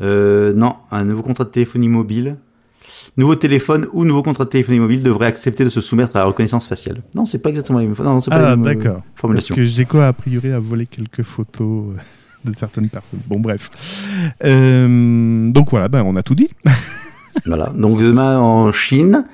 [0.01, 2.37] Euh, non, un nouveau contrat de téléphonie mobile.
[3.17, 6.25] Nouveau téléphone ou nouveau contrat de téléphonie mobile devrait accepter de se soumettre à la
[6.25, 7.03] reconnaissance faciale.
[7.13, 7.95] Non, c'est pas exactement les mêmes.
[7.99, 9.01] Non, pas Ah, les mêmes euh, d'accord.
[9.03, 9.55] Parce formulations.
[9.55, 12.01] que Gecko, a priori, a volé quelques photos euh,
[12.51, 13.19] de certaines personnes.
[13.27, 13.69] Bon, bref.
[14.43, 16.49] Euh, donc voilà, ben, on a tout dit.
[17.45, 17.69] Voilà.
[17.75, 19.25] Donc demain en Chine,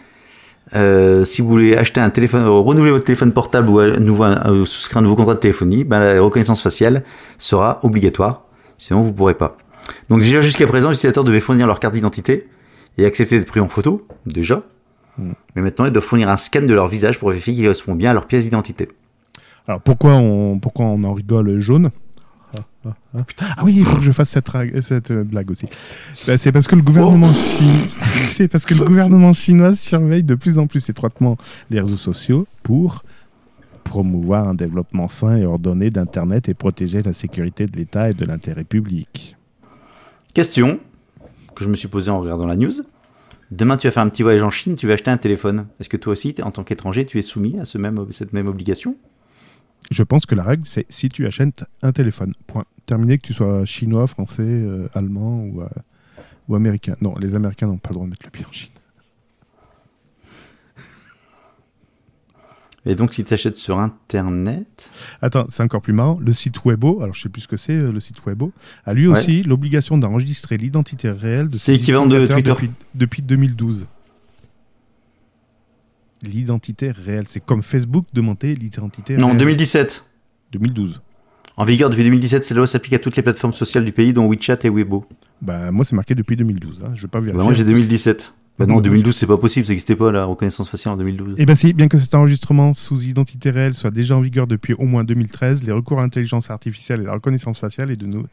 [0.73, 4.25] euh, si vous voulez acheter un téléphone, euh, renouveler votre téléphone portable ou à nouveau,
[4.65, 7.03] souscrire un nouveau contrat de téléphonie, ben, la reconnaissance faciale
[7.37, 8.45] sera obligatoire.
[8.79, 9.55] Sinon, vous pourrez pas.
[10.09, 12.47] Donc déjà jusqu'à présent, les utilisateurs devaient fournir leur carte d'identité
[12.97, 14.63] et accepter d'être pris en photo, déjà.
[15.17, 15.31] Mm.
[15.55, 18.11] Mais maintenant, ils doivent fournir un scan de leur visage pour vérifier qu'ils correspondent bien
[18.11, 18.87] à leur pièce d'identité.
[19.67, 21.91] Alors pourquoi on, pourquoi on en rigole jaune?
[22.85, 24.49] Ah, ah, oui, il faut que je fasse cette,
[24.81, 25.67] cette euh, blague aussi.
[26.25, 27.87] Bah, c'est parce que le gouvernement chinois,
[28.29, 31.37] c'est parce que le gouvernement chinois surveille de plus en plus étroitement
[31.69, 33.03] les réseaux sociaux pour
[33.83, 38.25] promouvoir un développement sain et ordonné d'Internet et protéger la sécurité de l'État et de
[38.25, 39.35] l'intérêt public.
[40.33, 40.79] Question
[41.55, 42.71] que je me suis posée en regardant la news.
[43.51, 45.67] Demain, tu vas faire un petit voyage en Chine, tu vas acheter un téléphone.
[45.79, 48.47] Est-ce que toi aussi, en tant qu'étranger, tu es soumis à ce même, cette même
[48.47, 48.95] obligation?
[49.89, 52.33] Je pense que la règle, c'est si tu achètes un téléphone.
[52.47, 52.65] Point.
[52.85, 55.67] Terminé, que tu sois chinois, français, euh, allemand ou, euh,
[56.47, 56.95] ou américain.
[57.01, 58.69] Non, les Américains n'ont pas le droit de mettre le pied en Chine.
[62.83, 64.89] Et donc, si tu achètes sur Internet,
[65.21, 66.17] Attends, c'est encore plus marrant.
[66.19, 68.51] Le site Webo, alors je sais plus ce que c'est, euh, le site Webo,
[68.85, 69.19] a lui Ouais.
[69.19, 72.49] aussi l'obligation d'enregistrer l'identité réelle de C'est ses l'équivalent de Twitter.
[72.49, 73.85] Depuis, depuis 2012.
[76.23, 77.25] L'identité réelle.
[77.27, 79.37] C'est comme Facebook demander l'identité non, réelle.
[79.39, 80.03] 2017.
[80.51, 81.01] 2012.
[81.57, 84.27] En vigueur depuis 2017, cette loi s'applique à toutes les plateformes sociales du pays, dont
[84.29, 85.05] WeChat et Weibo.
[85.41, 86.83] Bah, moi, c'est marqué depuis 2012.
[86.85, 86.93] Hein.
[86.95, 87.37] Je vais pas vérifier.
[87.37, 88.33] Bah, moi, j'ai 2017.
[88.59, 88.83] Bah non, 2012.
[88.91, 91.35] 2012, c'est pas possible, ça n'existait pas la reconnaissance faciale en 2012.
[91.37, 94.73] Eh bien si, bien que cet enregistrement sous identité réelle soit déjà en vigueur depuis
[94.73, 98.25] au moins 2013, les recours à l'intelligence artificielle et la reconnaissance faciale est, de nou-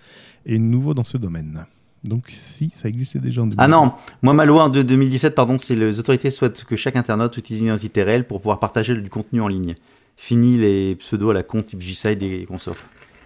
[0.45, 1.65] est nouveau dans ce domaine.
[2.05, 3.65] Donc si, ça existait déjà en 2012.
[3.65, 3.93] Ah non,
[4.23, 7.69] moi ma loi de 2017, pardon, c'est les autorités souhaitent que chaque internaute utilise une
[7.69, 9.75] identité réelle pour pouvoir partager du contenu en ligne.
[10.17, 12.77] Fini les pseudos à la con type G-Side et consorts.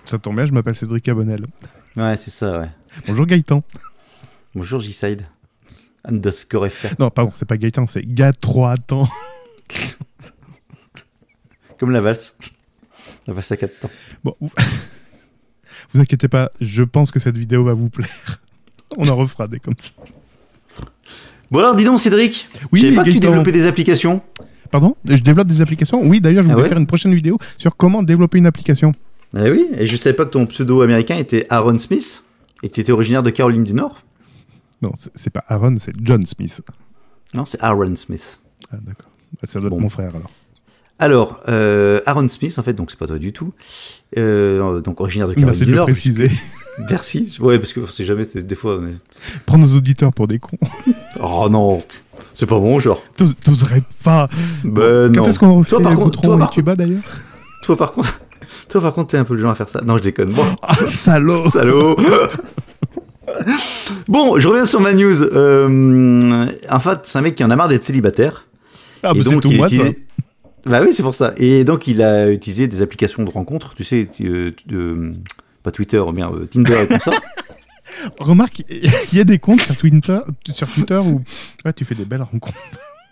[0.05, 1.47] Ça tombe bien, je m'appelle Cédric Abonnel.
[1.97, 2.71] Ouais, c'est ça, ouais.
[3.09, 3.63] Bonjour Gaëtan.
[4.55, 5.23] Bonjour G-Side.
[6.05, 6.95] Underscore FR.
[6.99, 9.09] Non, pardon, c'est pas Gaëtan, c'est Ga 3 temps.
[11.79, 12.37] Comme la valse.
[13.27, 13.91] La valse à 4 temps.
[14.25, 14.51] Bon, vous...
[15.93, 18.41] vous inquiétez pas, je pense que cette vidéo va vous plaire.
[18.99, 19.91] On en refera des comme ça.
[21.51, 22.49] Bon alors, dis donc Cédric.
[22.73, 24.23] Oui, je pas que tu développais des applications.
[24.71, 24.97] Pardon?
[25.05, 26.01] Je développe des applications?
[26.03, 28.93] Oui, d'ailleurs, je Ah voulais ouais faire une prochaine vidéo sur comment développer une application.
[29.37, 32.25] Ah oui, et je savais pas que ton pseudo américain était Aaron Smith
[32.63, 33.99] et que tu étais originaire de Caroline du Nord.
[34.81, 36.63] Non, c'est pas Aaron, c'est John Smith.
[37.35, 38.41] Non, c'est Aaron Smith.
[38.73, 39.11] Ah, d'accord.
[39.35, 39.81] Bah, ça doit être Bon.
[39.81, 40.31] mon frère alors.
[40.99, 43.53] Alors, euh, Aaron Smith, en fait, donc c'est pas toi du tout,
[44.19, 45.87] euh, donc originaire de Caroline du Nord.
[45.87, 46.31] préciser.
[46.91, 47.37] Merci.
[47.41, 48.77] Ouais, parce que on sait jamais, des fois.
[48.77, 50.59] est- Prends nos auditeurs pour des cons.
[51.25, 51.81] Oh non,
[52.35, 53.01] c'est pas bon, genre.
[53.17, 54.29] T'os- T'oserais pas.
[54.65, 55.29] Ben Quand non.
[55.29, 57.03] est-ce qu'on refait Toi, par contre- toi, par- Tuba d'ailleurs
[57.63, 58.19] Toi, par contre,
[58.69, 59.83] toi, par contre, t'es un peu le genre à faire ça.
[59.83, 60.31] Non, je déconne.
[60.33, 61.97] Bon, Ah, salaud salaud.
[64.09, 65.23] bon, je reviens sur ma news.
[65.23, 68.47] Euh, en fait, c'est un mec qui en a marre d'être célibataire.
[69.03, 69.83] Ah, bah c'est donc, tout moi, ça.
[70.67, 71.33] Bah oui, c'est pour ça.
[71.37, 74.55] Et donc, il a utilisé des applications de rencontres, tu sais, de-
[75.63, 77.13] pas Twitter, mais euh, Tinder et tout ça.
[78.19, 80.19] Remarque, il y a des comptes sur Twitter,
[80.53, 81.23] sur Twitter où
[81.65, 82.59] ouais, tu fais des belles rencontres.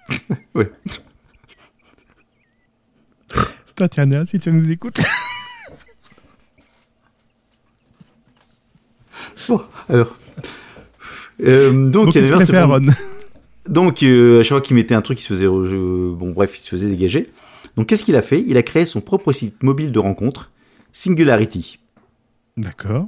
[0.56, 0.70] Ouais.
[3.76, 5.00] Tatiana, si tu nous écoutes.
[9.48, 10.16] Bon, alors.
[11.42, 12.86] Euh, donc, Donc, il y a des qu'est-ce gens qu'il a se fait font- Aaron
[13.68, 16.56] Donc, euh, à chaque fois qu'il mettait un truc, il se faisait, euh, bon, bref,
[16.58, 17.30] il se faisait dégager.
[17.76, 18.42] Donc, qu'est-ce qu'il a fait?
[18.46, 20.50] Il a créé son propre site mobile de rencontre,
[20.92, 21.78] Singularity.
[22.60, 23.06] D'accord.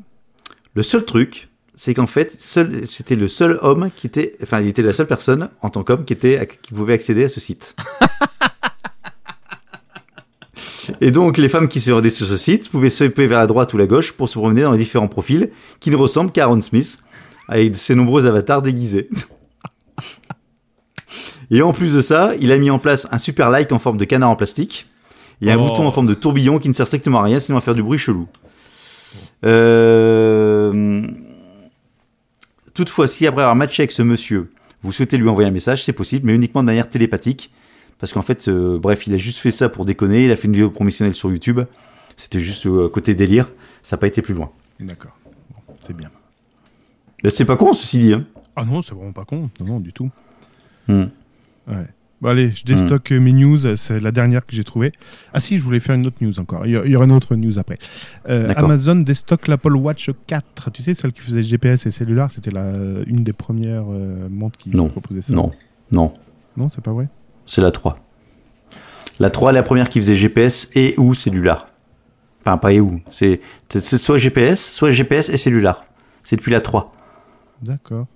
[0.74, 4.82] Le seul truc, c'est qu'en fait, c'était le seul homme qui était, enfin, il était
[4.82, 7.76] la seule personne en tant qu'homme qui était, qui pouvait accéder à ce site.
[11.00, 13.72] Et donc, les femmes qui se rendaient sur ce site pouvaient swiper vers la droite
[13.74, 15.50] ou la gauche pour se promener dans les différents profils
[15.80, 16.98] qui ne ressemblent qu'à Aaron Smith,
[17.48, 19.09] avec ses nombreux avatars déguisés.
[21.50, 23.98] Et en plus de ça, il a mis en place un super like en forme
[23.98, 24.88] de canard en plastique
[25.42, 25.68] et un Oh.
[25.68, 27.82] bouton en forme de tourbillon qui ne sert strictement à rien sinon à faire du
[27.82, 28.26] bruit chelou.
[29.45, 31.03] Euh...
[32.74, 34.51] Toutefois, si après avoir matché avec ce monsieur,
[34.82, 37.53] vous souhaitez lui envoyer un message, c'est possible, mais uniquement de manière télépathique.
[37.99, 40.49] Parce qu'en fait, euh, bref, il a juste fait ça pour déconner, il a fait
[40.49, 41.61] une vidéo promotionnelle sur YouTube.
[42.16, 43.51] C'était juste euh, côté délire,
[43.82, 44.51] ça n'a pas été plus loin.
[44.80, 45.16] D'accord.
[45.68, 46.11] Bon, c'est bien.
[47.28, 48.12] C'est pas con, ceci dit.
[48.12, 48.26] Hein.
[48.57, 49.51] Ah non, c'est vraiment pas con.
[49.61, 50.11] Non, non, du tout.
[50.88, 51.05] Hmm.
[51.68, 51.86] Ouais.
[52.23, 53.77] Bon, allez, je déstocke euh, mes news.
[53.77, 54.93] C'est la dernière que j'ai trouvée.
[55.35, 56.64] Ah si, je voulais faire une autre news encore.
[56.66, 57.77] Il y, aura une autre news après.
[58.29, 58.55] Euh.
[58.57, 60.70] Amazon déstocke l'Apple Watch 4.
[60.70, 62.73] Tu sais, celle qui faisait GPS et cellulaire, c'était la,
[63.07, 64.89] une des premières euh, montres qui Non.
[64.89, 65.35] proposait ça.
[65.35, 65.51] Non,
[65.91, 66.12] non,
[66.57, 67.09] Non, c'est pas vrai
[67.45, 67.97] c'est la 3.
[69.18, 71.66] La 3, la première qui faisait GPS et ou cellulaire.
[72.41, 73.01] Enfin, pas et ou.
[73.11, 75.85] C'est c'est soit GPS, soit GPS et cellulaire.
[76.25, 76.93] C'est depuis la 3.
[77.62, 78.07] D'accord.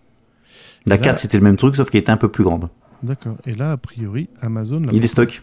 [0.87, 2.69] La Là- 4, c'était le même truc, sauf qu'elle était un peu plus grande.
[3.07, 3.37] D'accord.
[3.47, 5.43] Et là, a priori, Amazon la, Il est stock.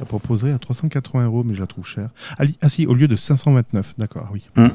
[0.00, 2.08] la proposerait à 380 euros, mais je la trouve chère.
[2.38, 3.94] Ah, ah si, au lieu de 529.
[3.98, 4.48] D'accord, oui.
[4.56, 4.68] Hmm.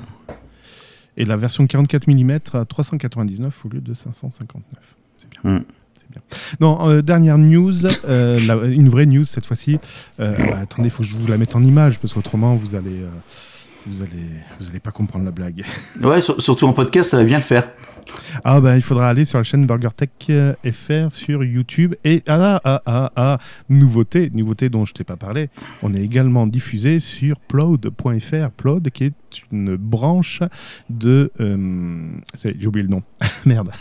[1.18, 4.64] Et la version 44 mm à 399 au lieu de 559.
[5.18, 5.64] C'est bien.
[5.96, 6.22] C'est bien.
[6.60, 7.74] Non, euh, dernière news,
[8.06, 9.80] euh, la- une vraie news cette fois-ci.
[10.20, 12.76] Euh, bah, attendez, il faut que je vous la mette en image parce qu'autrement vous
[12.76, 13.04] allez,
[13.88, 14.24] vous allez,
[14.60, 15.64] vous allez pas comprendre la blague.
[16.02, 17.68] Ouais, sur- surtout en podcast, ça va bien le faire.
[18.44, 21.96] Ah bah il faudra aller sur la chaîne BurgerTech euh, FR sur YouTube.
[22.04, 23.38] Et ah ah ah ah
[23.70, 25.50] nouveauté nouveauté dont je t'ai pas parlé.
[25.84, 29.14] On est également diffusé sur Ploud.fr Ploud qui est
[29.52, 30.42] une branche
[30.90, 33.04] de euh, j'ai oublié le nom.
[33.46, 33.72] Merde.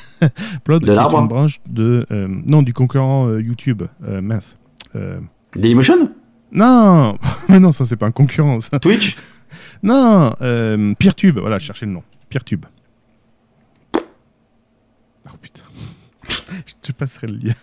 [0.64, 3.83] Ploud De qui est une branche de euh, non du concurrent euh, YouTube.
[4.01, 4.59] Mince.
[5.55, 6.11] Dailymotion?
[6.53, 7.18] Non.
[7.49, 8.79] Mais non ça c'est pas un concurrent ça.
[8.79, 9.16] Twitch?
[9.83, 10.33] Non.
[10.99, 11.39] Peertube.
[11.39, 12.03] Voilà je cherchais le nom.
[12.31, 12.64] Peertube
[15.33, 15.62] oh putain
[16.87, 17.55] je passerai le lien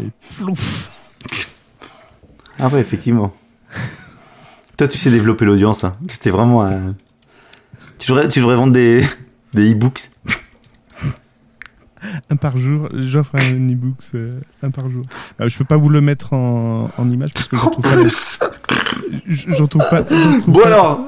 [0.00, 0.90] et plouf
[2.58, 3.34] Ah ouais, effectivement.
[4.76, 5.84] Toi, tu sais développer l'audience.
[5.84, 5.96] Hein.
[6.08, 6.94] C'était vraiment un...
[7.98, 9.04] Tu devrais, tu devrais vendre des,
[9.54, 10.10] des e-books.
[12.30, 15.04] un par jour j'offre un e-book euh, un par jour
[15.40, 17.84] Euh, je peux pas vous le mettre en, en image parce que je En trouve
[17.84, 18.40] pas plus
[19.28, 21.00] je, je retrouve pas je Bon pas- alors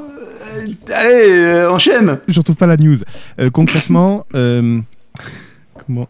[0.94, 2.96] Allez, euh, enchaîne je retrouve pas la news.
[3.40, 4.80] Euh, concrètement, euh,
[5.86, 6.08] comment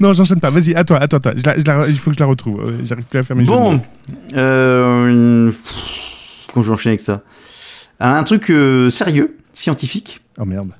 [0.00, 0.50] Non, j'enchaîne pas.
[0.50, 1.32] Vas-y, à toi, à toi, à toi.
[1.36, 2.60] Je la- je la- il faut que je la retrouve.
[2.60, 3.80] Euh, J'arrive plus à faire mes Bon,
[4.34, 5.50] euh,
[6.52, 7.22] comment je vais enchaîner avec ça?
[8.00, 8.52] Un truc
[8.90, 10.20] sérieux, scientifique.
[10.38, 10.70] Oh merde.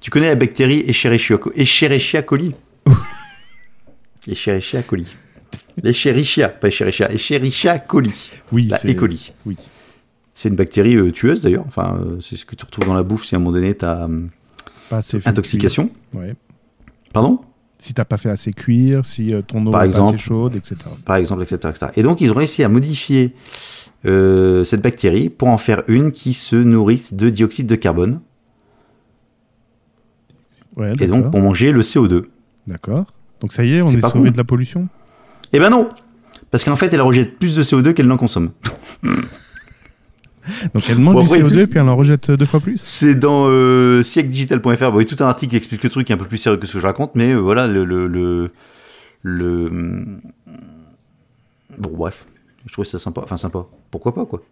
[0.00, 2.54] Tu connais la bactérie Escherichia Escherichia coli
[4.28, 5.06] Escherichia coli.
[5.82, 8.30] Escherichia, pas Escherichia, Escherichia coli.
[8.52, 8.90] Oui, La c'est.
[8.90, 8.94] E.
[8.94, 9.32] coli.
[9.44, 9.56] Oui.
[10.38, 11.64] C'est une bactérie euh, tueuse d'ailleurs.
[11.66, 13.74] Enfin, euh, c'est ce que tu retrouves dans la bouffe si à un moment donné
[13.74, 14.06] tu as
[14.90, 15.88] Pas assez fait intoxication.
[16.12, 16.34] Ouais.
[17.14, 17.40] Pardon?
[17.78, 20.16] Si t'as pas fait assez cuire, si euh, ton eau Par est pas exemple.
[20.16, 20.76] assez chaude, etc.
[21.06, 21.56] Par exemple, etc.
[21.70, 21.86] etc.
[21.96, 23.34] Et donc ils ont réussi à modifier
[24.04, 28.20] euh, cette bactérie pour en faire une qui se nourrisse de dioxyde de carbone.
[30.76, 32.24] Ouais, Et donc pour manger le CO2.
[32.66, 33.06] D'accord.
[33.40, 34.86] Donc ça y est, on est pas sauvé de la pollution?
[35.54, 35.88] Eh ben non
[36.50, 38.50] Parce qu'en fait, elle rejette plus de CO2 qu'elle n'en consomme.
[40.74, 42.80] Donc elle mange Bon, du après, CO2 tout- puis elle en rejette deux fois plus.
[42.80, 44.84] C'est dans euh, siècledigital.fr.
[44.86, 46.58] Vous voyez tout un article qui explique le truc qui est un peu plus sérieux
[46.58, 47.84] que ce que je raconte, mais euh, voilà, le.
[47.84, 48.50] le, le,
[49.22, 50.20] le- hum,
[51.78, 52.26] Bon, bref.
[52.66, 53.20] Je trouvais ça sympa.
[53.22, 53.66] Enfin, sympa.
[53.90, 54.42] Pourquoi pas, quoi.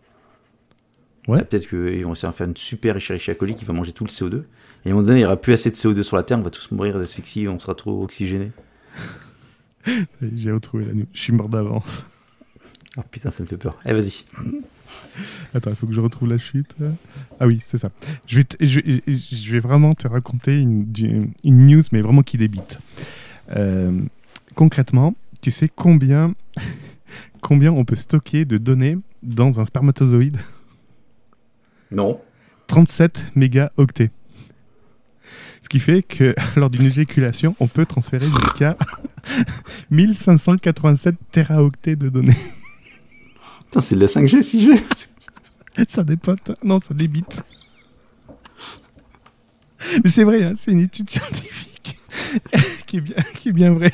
[1.27, 1.39] Ouais.
[1.41, 4.05] Ah, Peut-être qu'ils vont essayer de faire une super Escherichia coli qui va manger tout
[4.05, 4.43] le CO2.
[4.85, 6.39] Et à un moment donné, il n'y aura plus assez de CO2 sur la Terre,
[6.39, 8.51] on va tous mourir d'asphyxie, on sera trop oxygéné.
[10.37, 11.07] J'ai retrouvé la news.
[11.15, 12.05] Je suis mort d'avance.
[12.99, 13.79] Oh putain, ça me fait peur.
[13.87, 14.25] Eh, vas-y.
[15.55, 16.75] Attends, il faut que je retrouve la chute.
[17.41, 17.91] Ah oui, c'est ça.
[18.27, 20.87] Je vais, te- je, je vais vraiment te raconter une,
[21.45, 22.79] news, mais vraiment qui débite.
[23.55, 24.01] Euh,
[24.55, 26.35] concrètement, tu sais combien,
[27.41, 30.39] combien on peut stocker de données dans un spermatozoïde?
[31.91, 32.21] Non.
[32.67, 34.11] 37 mégaoctets.
[35.63, 38.77] Ce qui fait que lors d'une éjaculation, on peut transférer jusqu'à
[39.91, 42.35] 1587 téraoctets de données.
[43.75, 44.81] Putain, c'est de la 5G, 6G.
[45.89, 46.53] ça dépote.
[46.63, 47.43] Non, ça débite.
[50.05, 51.99] Mais c'est vrai, hein, c'est une étude scientifique
[52.87, 53.91] qui, est bien, qui est bien vraie.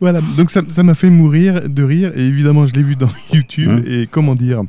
[0.00, 3.68] Voilà, donc ça m'a fait mourir de rire, et évidemment je l'ai vu dans YouTube,
[3.70, 4.62] Hein et comment dire,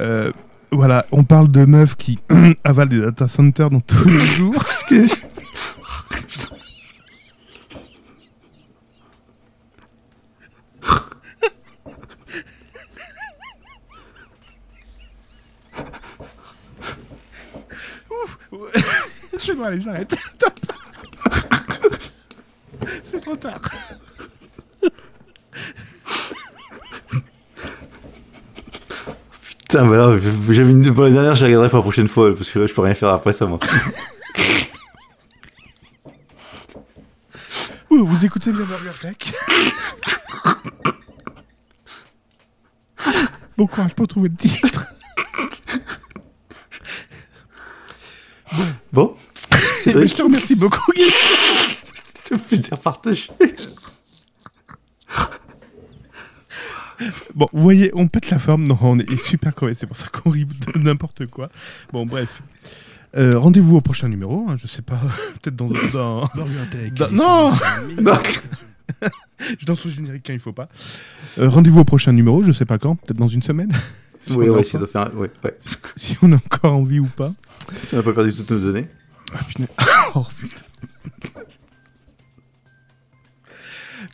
[0.00, 0.32] euh,
[0.70, 2.18] voilà, on parle de meufs qui
[2.64, 4.54] avalent des data centers dans tous les jours.
[4.54, 5.32] Parce que-
[19.44, 20.14] C'est bon, allez, j'arrête.
[20.28, 20.54] Stop.
[23.10, 23.60] C'est trop tard.
[29.58, 30.16] Putain, bah là,
[30.50, 32.68] j'avais une pour la dernière, je la regarderai pour la prochaine fois, parce que là,
[32.68, 33.58] je peux rien faire après ça, moi.
[37.90, 39.16] Ouh, vous écoutez bien Burger Tech
[43.56, 44.86] Bon courage pour trouver le titre.
[48.92, 49.16] Bon.
[49.86, 51.04] Mais je te remercie beaucoup, Guy.
[52.30, 53.28] Je plaisir partagé.
[57.34, 58.64] Bon, vous voyez, on pète la forme.
[58.66, 59.76] Non, on est super correct.
[59.80, 61.48] C'est pour ça qu'on rit de n'importe quoi.
[61.92, 62.42] Bon, bref.
[63.16, 64.46] Euh, Rendez-vous au prochain numéro.
[64.48, 64.98] hein, je sais pas,
[65.42, 66.30] peut-être dans, dans-.
[66.34, 67.50] Dans- non
[69.60, 70.68] Je danse au générique quand il faut pas.
[71.38, 72.42] Euh, Rendez-vous au prochain numéro.
[72.44, 72.94] Je sais pas quand.
[72.96, 73.72] Peut-être dans une semaine.
[74.24, 75.10] Si Oui, on a ouais, encore- ça doit faire.
[75.16, 75.58] Ouais, ouais.
[75.96, 77.30] si on a encore envie ou pas.
[77.84, 78.86] Si on n'a pas perdu toutes nos données.
[79.32, 79.38] Ah.
[80.14, 80.62] Oh, putain.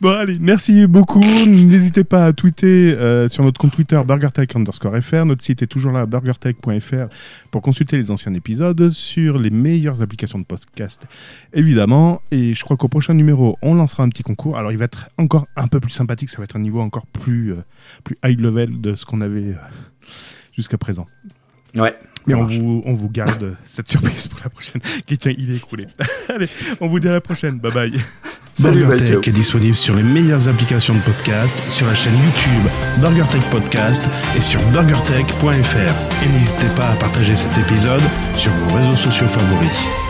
[0.01, 1.19] Bon, allez, merci beaucoup.
[1.19, 5.25] N'hésitez pas à tweeter euh, sur notre compte Twitter BurgerTech underscore FR.
[5.25, 7.09] Notre site est toujours là, burgertech.fr,
[7.51, 11.05] pour consulter les anciens épisodes sur les meilleures applications de podcast,
[11.51, 12.21] évidemment.
[12.31, 14.57] Et je crois qu'au prochain numéro, on lancera un petit concours.
[14.57, 16.29] Alors, il va être encore un peu plus sympathique.
[16.29, 17.63] Ça va être un niveau encore plus, euh,
[18.05, 19.55] plus high level de ce qu'on avait euh,
[20.55, 21.07] jusqu'à présent.
[21.75, 21.93] Ouais.
[22.27, 24.81] Mais Ça on vous, on vous garde cette surprise pour la prochaine.
[25.05, 25.87] Quelqu'un, il est écroulé.
[26.29, 26.47] Allez,
[26.81, 27.59] on vous dit à la prochaine.
[27.59, 27.93] Bye bye.
[28.53, 28.85] Salut.
[28.85, 34.03] BurgerTech est disponible sur les meilleures applications de podcast, sur la chaîne YouTube BurgerTech Podcast
[34.35, 36.23] et sur burgertech.fr.
[36.23, 38.03] Et n'hésitez pas à partager cet épisode
[38.35, 40.08] sur vos réseaux sociaux favoris.